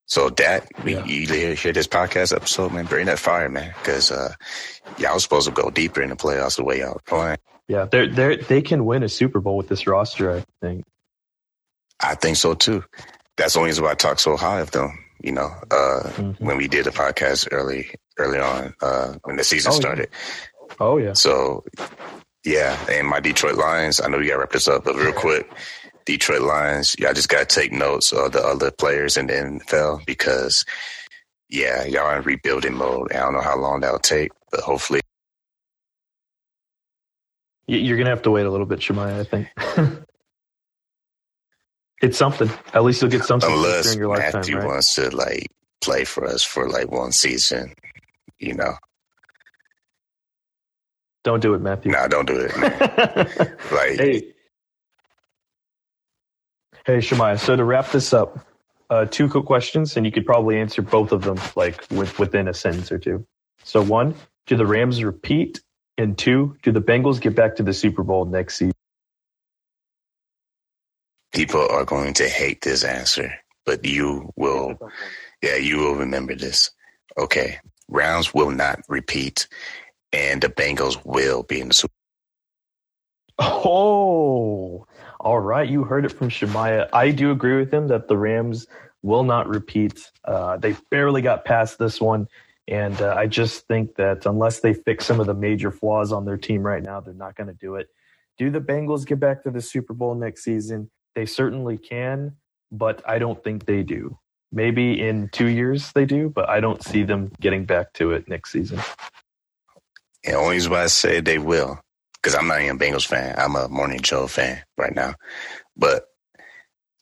So 0.07 0.31
that 0.31 0.67
we 0.85 0.95
yeah. 0.95 1.05
you 1.05 1.55
hear 1.55 1.73
this 1.73 1.87
podcast 1.87 2.35
episode, 2.35 2.73
man, 2.73 2.85
bring 2.85 3.07
that 3.07 3.19
fire, 3.19 3.49
man, 3.49 3.75
because 3.79 4.11
uh, 4.11 4.35
y'all 4.99 5.19
supposed 5.19 5.49
to 5.49 5.53
go 5.53 5.71
deeper 5.71 6.03
in 6.03 6.11
the 6.11 6.17
playoffs 6.17 6.57
the 6.57 6.65
way 6.65 6.81
y'all 6.81 7.01
playing. 7.07 7.39
Yeah, 7.69 7.87
they 7.91 8.09
they 8.09 8.37
they 8.37 8.63
can 8.63 8.85
win 8.85 9.03
a 9.03 9.09
Super 9.09 9.41
Bowl 9.41 9.57
with 9.57 9.69
this 9.69 9.87
roster. 9.87 10.31
I 10.31 10.45
think. 10.61 10.85
I 12.01 12.15
think 12.15 12.37
so 12.37 12.55
too. 12.55 12.85
That's 13.37 13.55
the 13.55 13.61
only 13.61 13.71
reason 13.71 13.85
why 13.85 13.93
I 13.93 13.95
talk 13.95 14.19
so 14.19 14.37
high 14.37 14.61
of 14.61 14.71
them. 14.73 14.99
You 15.23 15.33
know, 15.33 15.51
uh, 15.71 16.03
mm-hmm. 16.05 16.45
when 16.45 16.59
we 16.59 16.69
did 16.69 16.85
the 16.85 16.91
podcast 16.91 17.49
early 17.51 17.91
early 18.19 18.39
on 18.39 18.75
uh, 18.83 19.15
when 19.25 19.37
the 19.37 19.45
season 19.45 19.73
oh, 19.73 19.77
started, 19.77 20.11
Oh 20.79 20.99
yeah. 20.99 21.13
So 21.13 21.65
yeah, 22.45 22.79
and 22.91 23.09
my 23.09 23.21
Detroit 23.21 23.57
Lions. 23.57 24.01
I 24.01 24.09
know 24.09 24.19
you 24.19 24.29
got 24.29 24.35
to 24.35 24.41
wrap 24.41 24.53
this 24.53 24.69
up, 24.69 24.85
but 24.85 24.97
real 24.97 25.13
quick, 25.13 25.51
Detroit 26.05 26.43
Lions. 26.43 26.97
Y'all 26.99 27.15
just 27.15 27.29
got 27.29 27.49
to 27.49 27.55
take 27.55 27.73
notes 27.73 28.13
of 28.13 28.33
the 28.33 28.43
other 28.45 28.71
players 28.71 29.17
in 29.17 29.27
the 29.27 29.33
NFL 29.33 30.05
because 30.07 30.65
yeah, 31.49 31.85
y'all 31.85 32.07
are 32.07 32.19
in 32.19 32.25
rebuilding 32.25 32.75
mode. 32.75 33.13
I 33.13 33.21
don't 33.21 33.33
know 33.33 33.41
how 33.41 33.57
long 33.57 33.81
that'll 33.81 33.99
take, 33.99 34.33
but 34.51 34.61
hopefully. 34.61 35.01
You're 37.67 37.97
gonna 37.97 38.11
have 38.11 38.23
to 38.23 38.31
wait 38.31 38.45
a 38.45 38.51
little 38.51 38.67
bit, 38.67 38.81
Shemaya. 38.81 39.21
I 39.21 39.25
think. 39.25 39.49
it's 42.03 42.19
something. 42.19 42.51
At 42.75 42.85
least 42.85 43.01
you'll 43.01 43.11
get 43.11 43.25
something 43.25 43.51
Unless 43.51 43.85
during 43.85 43.99
your 44.01 44.09
lifetime. 44.09 44.41
Matthew 44.41 44.59
right? 44.59 44.67
wants 44.67 44.95
to 44.97 45.15
like 45.17 45.47
play 45.81 46.05
for 46.05 46.27
us 46.27 46.43
for 46.43 46.69
like 46.69 46.91
one 46.91 47.13
season, 47.13 47.73
you 48.39 48.55
know. 48.55 48.75
Don't 51.23 51.41
do 51.41 51.55
it, 51.55 51.61
Matthew. 51.63 51.91
No, 51.91 52.01
nah, 52.01 52.09
don't 52.09 52.27
do 52.27 52.37
it. 52.39 52.55
like, 53.73 53.99
hey, 53.99 54.34
hey, 56.85 56.99
Shemaya. 56.99 57.39
So 57.39 57.57
to 57.57 57.65
wrap 57.65 57.91
this 57.91 58.13
up, 58.13 58.47
uh, 58.91 59.07
two 59.07 59.29
quick 59.29 59.45
questions, 59.45 59.97
and 59.97 60.05
you 60.05 60.13
could 60.13 60.27
probably 60.27 60.59
answer 60.59 60.83
both 60.83 61.13
of 61.13 61.23
them 61.23 61.39
like 61.57 61.85
with, 61.91 62.19
within 62.19 62.49
a 62.49 62.55
sentence 62.55 62.93
or 62.93 62.99
two. 62.99 63.27
So 63.65 63.83
one, 63.83 64.15
do 64.47 64.57
the 64.57 64.67
Rams 64.67 65.03
repeat? 65.03 65.61
And 65.97 66.19
two, 66.19 66.57
do 66.63 66.73
the 66.73 66.83
Bengals 66.83 67.21
get 67.21 67.37
back 67.37 67.57
to 67.57 67.63
the 67.63 67.73
Super 67.73 68.03
Bowl 68.03 68.25
next 68.25 68.57
season? 68.57 68.73
People 71.33 71.67
are 71.69 71.85
going 71.85 72.15
to 72.15 72.29
hate 72.29 72.63
this 72.63 72.85
answer, 72.85 73.33
but 73.65 73.85
you 73.85 74.33
will, 74.37 74.77
yeah, 75.43 75.57
you 75.57 75.79
will 75.79 75.95
remember 75.95 76.35
this. 76.35 76.71
Okay, 77.17 77.59
Rams 77.89 78.35
will 78.35 78.51
not 78.51 78.81
repeat 78.89 79.47
and 80.13 80.43
the 80.43 80.49
Bengals 80.49 80.99
will 81.05 81.43
be 81.43 81.61
in 81.61 81.69
the 81.69 81.75
Super. 81.75 81.93
Bowl. 83.39 84.87
Oh, 84.87 84.87
all 85.25 85.41
right. 85.41 85.69
You 85.69 85.85
heard 85.85 86.07
it 86.07 86.13
from 86.13 86.31
Shemaya. 86.31 86.89
I 86.95 87.13
do 87.13 87.33
agree 87.33 87.59
with 87.59 87.75
him 87.75 87.89
that 87.89 88.09
the 88.09 88.19
Rams 88.19 88.69
will 89.03 89.25
not 89.25 89.49
repeat. 89.49 90.13
Uh, 90.25 90.59
they 90.59 90.77
barely 90.91 91.23
got 91.23 91.47
past 91.47 91.79
this 91.79 92.01
one. 92.01 92.29
And 92.69 93.01
uh, 93.03 93.15
I 93.19 93.29
just 93.29 93.69
think 93.69 93.97
that 93.97 94.27
unless 94.27 94.61
they 94.61 94.75
fix 94.75 95.07
some 95.07 95.21
of 95.21 95.27
the 95.27 95.35
major 95.35 95.73
flaws 95.73 96.13
on 96.13 96.27
their 96.27 96.39
team 96.39 96.63
right 96.63 96.83
now, 96.83 97.01
they're 97.01 97.15
not 97.15 97.37
going 97.37 97.49
to 97.49 97.55
do 97.55 97.77
it. 97.77 97.89
Do 98.39 98.51
the 98.51 98.61
Bengals 98.61 99.07
get 99.07 99.21
back 99.21 99.45
to 99.45 99.53
the 99.53 99.63
Super 99.63 99.95
Bowl 99.95 100.15
next 100.17 100.45
season? 100.45 100.91
They 101.17 101.27
certainly 101.27 101.79
can, 101.79 102.37
but 102.73 103.03
I 103.09 103.19
don't 103.19 103.43
think 103.45 103.67
they 103.67 103.83
do. 103.85 104.19
Maybe 104.53 105.01
in 105.01 105.31
two 105.31 105.49
years 105.49 105.93
they 105.93 106.07
do, 106.07 106.31
but 106.31 106.49
I 106.51 106.61
don't 106.61 106.83
see 106.85 107.05
them 107.05 107.33
getting 107.41 107.67
back 107.67 107.95
to 107.95 108.13
it 108.13 108.29
next 108.29 108.53
season. 108.53 108.81
And 110.25 110.37
only 110.37 110.57
reason 110.57 110.73
why 110.73 110.85
I 110.85 110.89
say 110.89 111.21
they 111.21 111.39
will, 111.39 111.81
because 112.25 112.35
I'm 112.35 112.49
not 112.49 112.63
even 112.63 112.77
a 112.77 112.79
Bengals 112.79 113.07
fan. 113.07 113.35
I'm 113.37 113.55
a 113.55 113.69
Morning 113.69 114.01
Joe 114.01 114.27
fan 114.27 114.63
right 114.79 114.95
now. 114.95 115.15
But 115.77 116.07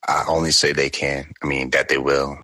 I 0.05 0.25
only 0.27 0.51
say 0.51 0.73
they 0.73 0.89
can. 0.89 1.31
I 1.41 1.47
mean, 1.47 1.69
that 1.69 1.87
they 1.87 1.97
will 1.97 2.39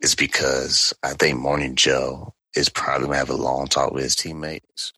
is 0.00 0.14
because 0.14 0.94
I 1.02 1.12
think 1.12 1.38
Morning 1.38 1.76
Joe 1.76 2.32
is 2.56 2.70
probably 2.70 3.08
going 3.08 3.16
to 3.16 3.18
have 3.18 3.28
a 3.30 3.34
long 3.36 3.66
talk 3.66 3.92
with 3.92 4.04
his 4.04 4.16
teammates. 4.16 4.94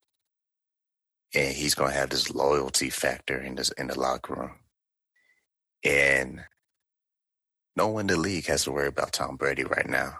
And 1.34 1.52
he's 1.52 1.74
going 1.74 1.90
to 1.90 1.98
have 1.98 2.10
this 2.10 2.30
loyalty 2.30 2.90
factor 2.90 3.36
in 3.40 3.56
this 3.56 3.72
in 3.72 3.88
the 3.88 3.98
locker 3.98 4.34
room. 4.34 4.52
And 5.82 6.42
no 7.74 7.88
one 7.88 8.02
in 8.02 8.06
the 8.06 8.16
league 8.16 8.46
has 8.46 8.62
to 8.64 8.70
worry 8.70 8.86
about 8.86 9.12
Tom 9.12 9.34
Brady 9.34 9.64
right 9.64 9.88
now. 9.88 10.14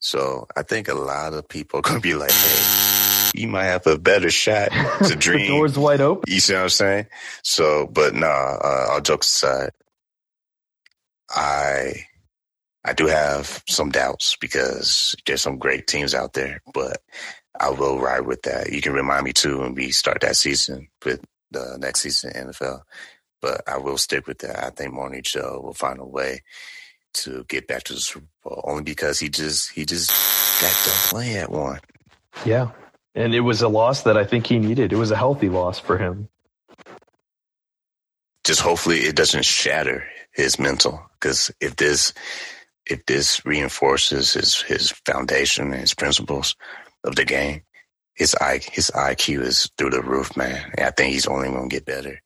So 0.00 0.48
I 0.56 0.62
think 0.64 0.88
a 0.88 0.94
lot 0.94 1.34
of 1.34 1.48
people 1.48 1.78
are 1.78 1.82
going 1.82 2.00
to 2.00 2.02
be 2.02 2.14
like, 2.14 2.32
hey, 2.32 3.01
you 3.34 3.48
might 3.48 3.64
have 3.64 3.86
a 3.86 3.98
better 3.98 4.30
shot 4.30 4.70
to 5.06 5.16
dream. 5.16 5.40
the 5.40 5.48
door's 5.48 5.78
wide 5.78 6.00
open. 6.00 6.24
You 6.26 6.40
see 6.40 6.54
what 6.54 6.62
I'm 6.62 6.68
saying? 6.68 7.06
So, 7.42 7.86
but 7.86 8.14
nah, 8.14 8.26
uh, 8.26 8.86
all 8.90 9.00
jokes 9.00 9.34
aside, 9.34 9.70
I 11.30 12.04
I 12.84 12.92
do 12.92 13.06
have 13.06 13.62
some 13.68 13.90
doubts 13.90 14.36
because 14.40 15.14
there's 15.26 15.40
some 15.42 15.58
great 15.58 15.86
teams 15.86 16.14
out 16.14 16.32
there, 16.32 16.60
but 16.74 17.00
I 17.58 17.70
will 17.70 17.98
ride 18.00 18.26
with 18.26 18.42
that. 18.42 18.72
You 18.72 18.80
can 18.80 18.92
remind 18.92 19.24
me 19.24 19.32
too 19.32 19.60
when 19.60 19.74
we 19.74 19.90
start 19.92 20.20
that 20.22 20.36
season 20.36 20.88
with 21.04 21.20
the 21.50 21.76
next 21.78 22.00
season 22.00 22.32
in 22.34 22.48
NFL. 22.48 22.80
But 23.40 23.62
I 23.68 23.76
will 23.78 23.98
stick 23.98 24.26
with 24.26 24.38
that. 24.38 24.64
I 24.64 24.70
think 24.70 24.92
Morning 24.92 25.22
Joe 25.22 25.60
will 25.62 25.74
find 25.74 25.98
a 25.98 26.04
way 26.04 26.42
to 27.14 27.44
get 27.48 27.66
back 27.68 27.82
to 27.84 27.92
the 27.94 28.00
Super 28.00 28.26
Bowl 28.42 28.64
only 28.66 28.82
because 28.82 29.18
he 29.20 29.28
just 29.28 29.70
he 29.72 29.84
just 29.84 30.10
got 30.60 30.72
done 30.84 31.10
playing 31.10 31.36
at 31.36 31.50
one. 31.50 31.80
Yeah, 32.44 32.70
and 33.14 33.34
it 33.34 33.40
was 33.40 33.62
a 33.62 33.68
loss 33.68 34.02
that 34.02 34.16
I 34.16 34.24
think 34.24 34.46
he 34.46 34.58
needed. 34.58 34.92
It 34.92 34.96
was 34.96 35.10
a 35.10 35.16
healthy 35.16 35.48
loss 35.48 35.78
for 35.78 35.98
him. 35.98 36.28
Just 38.44 38.60
hopefully 38.60 39.00
it 39.00 39.16
doesn't 39.16 39.44
shatter 39.44 40.04
his 40.32 40.58
mental 40.58 41.02
because 41.14 41.50
if 41.60 41.76
this 41.76 42.12
if 42.86 43.06
this 43.06 43.44
reinforces 43.44 44.32
his 44.34 44.60
his 44.62 44.90
foundation 45.06 45.72
and 45.72 45.80
his 45.80 45.94
principles 45.94 46.56
of 47.04 47.14
the 47.14 47.24
game, 47.24 47.62
his 48.14 48.34
I 48.40 48.60
his 48.72 48.90
IQ 48.94 49.42
is 49.42 49.70
through 49.78 49.90
the 49.90 50.02
roof, 50.02 50.36
man. 50.36 50.72
And 50.76 50.86
I 50.86 50.90
think 50.90 51.12
he's 51.12 51.26
only 51.26 51.50
going 51.50 51.68
to 51.68 51.74
get 51.74 51.86
better. 51.86 52.20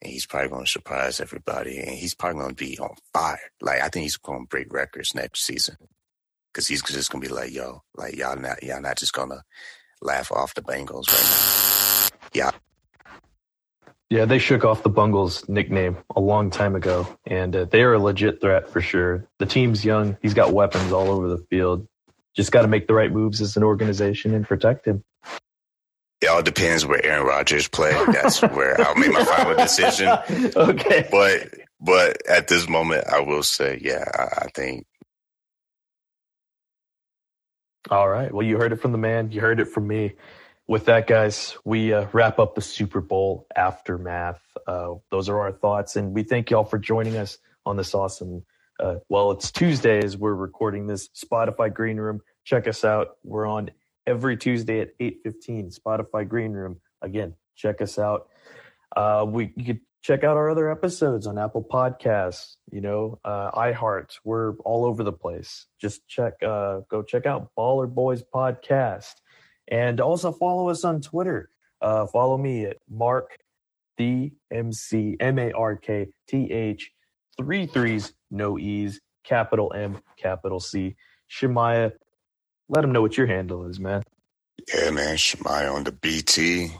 And 0.00 0.12
he's 0.12 0.26
probably 0.26 0.50
going 0.50 0.64
to 0.64 0.70
surprise 0.70 1.20
everybody. 1.20 1.80
And 1.80 1.90
he's 1.90 2.14
probably 2.14 2.40
going 2.40 2.54
to 2.54 2.64
be 2.64 2.78
on 2.78 2.94
fire. 3.12 3.38
Like 3.60 3.80
I 3.82 3.88
think 3.88 4.04
he's 4.04 4.16
going 4.16 4.42
to 4.42 4.48
break 4.48 4.72
records 4.72 5.14
next 5.14 5.44
season 5.44 5.76
because 6.52 6.68
he's 6.68 6.82
just 6.82 7.10
going 7.10 7.22
to 7.22 7.28
be 7.28 7.34
like, 7.34 7.52
yo, 7.52 7.82
like 7.94 8.16
y'all 8.16 8.36
not 8.36 8.62
y'all 8.62 8.80
not 8.80 8.96
just 8.96 9.12
to 9.14 9.42
laugh 10.02 10.30
off 10.32 10.54
the 10.54 10.62
Bengals 10.62 11.08
right 11.08 12.12
now. 12.12 12.18
Yeah. 12.32 12.50
Yeah, 14.10 14.24
they 14.24 14.38
shook 14.38 14.64
off 14.64 14.82
the 14.82 14.88
Bungles 14.88 15.46
nickname 15.48 15.98
a 16.16 16.20
long 16.20 16.50
time 16.50 16.74
ago, 16.74 17.06
and 17.26 17.54
uh, 17.54 17.64
they 17.66 17.82
are 17.82 17.92
a 17.92 17.98
legit 17.98 18.40
threat 18.40 18.70
for 18.70 18.80
sure. 18.80 19.26
The 19.38 19.44
team's 19.44 19.84
young; 19.84 20.16
he's 20.22 20.32
got 20.32 20.54
weapons 20.54 20.92
all 20.92 21.10
over 21.10 21.28
the 21.28 21.44
field. 21.50 21.86
Just 22.34 22.50
got 22.50 22.62
to 22.62 22.68
make 22.68 22.86
the 22.86 22.94
right 22.94 23.12
moves 23.12 23.42
as 23.42 23.56
an 23.56 23.64
organization 23.64 24.32
and 24.32 24.46
protect 24.46 24.86
him. 24.86 25.04
It 26.22 26.28
all 26.28 26.42
depends 26.42 26.86
where 26.86 27.04
Aaron 27.04 27.26
Rodgers 27.26 27.68
play. 27.68 27.92
That's 28.12 28.40
where 28.54 28.80
I'll 28.80 28.94
make 28.94 29.12
my 29.12 29.24
final 29.24 29.56
decision. 29.56 30.08
okay, 30.56 31.06
but 31.10 31.54
but 31.80 32.26
at 32.26 32.48
this 32.48 32.66
moment, 32.66 33.06
I 33.08 33.20
will 33.20 33.42
say, 33.42 33.78
yeah, 33.82 34.04
I, 34.14 34.44
I 34.44 34.46
think. 34.54 34.86
All 37.90 38.08
right. 38.08 38.32
Well, 38.32 38.46
you 38.46 38.58
heard 38.58 38.72
it 38.72 38.80
from 38.80 38.92
the 38.92 38.98
man. 38.98 39.32
You 39.32 39.40
heard 39.40 39.60
it 39.60 39.66
from 39.68 39.88
me 39.88 40.14
with 40.68 40.86
that, 40.86 41.08
guys, 41.08 41.58
we 41.66 41.92
uh, 41.94 42.06
wrap 42.14 42.40
up 42.40 42.56
the 42.56 42.62
Super 42.62 43.02
Bowl 43.02 43.46
aftermath. 43.54 44.42
Uh, 44.66 44.94
those 45.12 45.28
are 45.28 45.38
our 45.40 45.52
thoughts, 45.52 45.96
and 45.96 46.14
we 46.14 46.24
thank 46.24 46.50
y'all 46.50 46.64
for 46.64 46.78
joining 46.78 47.18
us 47.18 47.38
on 47.66 47.76
this 47.76 47.94
awesome. 47.94 48.46
Uh, 48.80 48.96
well, 49.10 49.32
it's 49.32 49.52
Tuesday 49.52 50.00
as 50.02 50.16
we're 50.16 50.34
recording 50.34 50.88
this 50.88 51.10
Spotify 51.10 51.72
Green 51.74 51.98
Room. 51.98 52.22
Check 52.46 52.66
us 52.68 52.86
out. 52.86 53.18
We're 53.24 53.46
on 53.46 53.72
every 54.08 54.38
Tuesday 54.38 54.80
at 54.80 54.90
eight 55.00 55.20
fifteen. 55.22 55.70
Spotify 55.70 56.26
Green 56.28 56.52
Room. 56.54 56.80
Again, 57.02 57.34
check 57.56 57.82
us 57.82 58.00
out. 58.00 58.28
Uh, 58.96 59.26
we 59.28 59.52
you 59.56 59.64
could 59.66 59.80
check 60.02 60.24
out 60.24 60.36
our 60.36 60.50
other 60.50 60.70
episodes 60.70 61.26
on 61.26 61.38
Apple 61.38 61.64
Podcasts. 61.64 62.56
You 62.70 62.80
know, 62.80 63.18
uh, 63.24 63.50
iHeart. 63.52 64.18
We're 64.24 64.56
all 64.58 64.84
over 64.84 65.02
the 65.02 65.12
place. 65.12 65.66
Just 65.80 66.06
check. 66.08 66.34
Uh, 66.42 66.80
go 66.90 67.02
check 67.02 67.26
out 67.26 67.50
Baller 67.56 67.92
Boys 67.92 68.22
Podcast. 68.34 69.14
And 69.70 70.00
also 70.00 70.32
follow 70.32 70.68
us 70.70 70.84
on 70.84 71.00
Twitter. 71.00 71.50
Uh, 71.80 72.06
follow 72.06 72.38
me 72.38 72.64
at 72.64 72.78
Mark 72.90 73.36
the 73.98 74.32
MC 74.50 75.16
M 75.20 75.38
A 75.38 75.52
R 75.52 75.76
K 75.76 76.06
T 76.28 76.50
H 76.50 76.92
three 77.36 77.66
threes 77.66 78.12
no 78.30 78.58
e's 78.58 79.00
capital 79.24 79.72
M 79.74 80.00
capital 80.16 80.60
C. 80.60 80.96
Shemaya, 81.30 81.92
let 82.68 82.80
them 82.82 82.92
know 82.92 83.02
what 83.02 83.16
your 83.18 83.26
handle 83.26 83.66
is, 83.66 83.78
man. 83.78 84.02
Yeah, 84.72 84.90
man, 84.90 85.16
Shemaya 85.16 85.72
on 85.72 85.84
the 85.84 85.92
BT. 85.92 86.70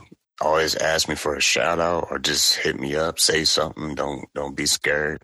Always 0.41 0.75
ask 0.75 1.09
me 1.09 1.15
for 1.15 1.35
a 1.35 1.41
shout 1.41 1.79
out 1.79 2.07
or 2.09 2.19
just 2.19 2.55
hit 2.55 2.79
me 2.79 2.95
up, 2.95 3.19
say 3.19 3.43
something. 3.43 3.95
Don't 3.95 4.25
don't 4.33 4.55
be 4.55 4.65
scared. 4.65 5.21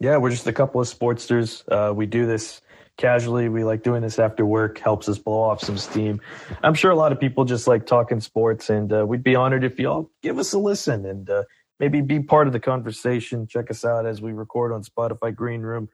Yeah, 0.00 0.16
we're 0.18 0.30
just 0.30 0.46
a 0.46 0.52
couple 0.52 0.80
of 0.80 0.86
sportsters. 0.86 1.64
Uh, 1.70 1.92
we 1.92 2.06
do 2.06 2.24
this 2.24 2.62
casually. 2.96 3.48
We 3.48 3.64
like 3.64 3.82
doing 3.82 4.02
this 4.02 4.18
after 4.18 4.46
work, 4.46 4.78
helps 4.78 5.08
us 5.08 5.18
blow 5.18 5.40
off 5.40 5.60
some 5.60 5.76
steam. 5.76 6.20
I'm 6.62 6.74
sure 6.74 6.90
a 6.90 6.96
lot 6.96 7.12
of 7.12 7.18
people 7.18 7.44
just 7.44 7.66
like 7.66 7.86
talking 7.86 8.20
sports, 8.20 8.70
and 8.70 8.92
uh, 8.92 9.06
we'd 9.06 9.24
be 9.24 9.34
honored 9.34 9.64
if 9.64 9.78
y'all 9.78 10.10
give 10.22 10.38
us 10.38 10.52
a 10.52 10.58
listen 10.58 11.04
and 11.04 11.28
uh, 11.28 11.44
maybe 11.80 12.00
be 12.00 12.20
part 12.20 12.46
of 12.46 12.52
the 12.52 12.60
conversation. 12.60 13.46
Check 13.46 13.70
us 13.70 13.84
out 13.84 14.06
as 14.06 14.22
we 14.22 14.32
record 14.32 14.72
on 14.72 14.82
Spotify 14.82 15.34
Green 15.34 15.62
Room. 15.62 15.88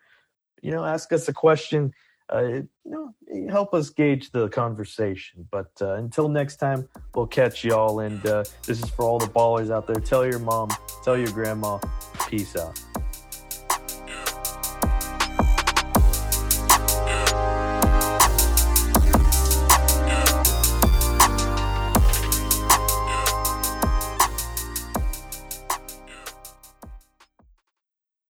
You 0.62 0.70
know, 0.70 0.84
ask 0.84 1.12
us 1.12 1.28
a 1.28 1.32
question. 1.32 1.92
Uh, 2.32 2.42
you 2.42 2.68
know, 2.84 3.14
help 3.50 3.74
us 3.74 3.90
gauge 3.90 4.30
the 4.30 4.48
conversation. 4.48 5.46
But 5.50 5.70
uh, 5.80 5.94
until 5.94 6.28
next 6.28 6.56
time, 6.56 6.88
we'll 7.14 7.26
catch 7.26 7.64
y'all. 7.64 8.00
And 8.00 8.24
uh, 8.26 8.44
this 8.66 8.82
is 8.82 8.88
for 8.90 9.04
all 9.04 9.18
the 9.18 9.26
ballers 9.26 9.70
out 9.70 9.86
there. 9.86 9.96
Tell 9.96 10.24
your 10.26 10.38
mom, 10.38 10.70
tell 11.02 11.16
your 11.16 11.30
grandma. 11.32 11.78
Peace 12.28 12.56
out. 12.56 12.78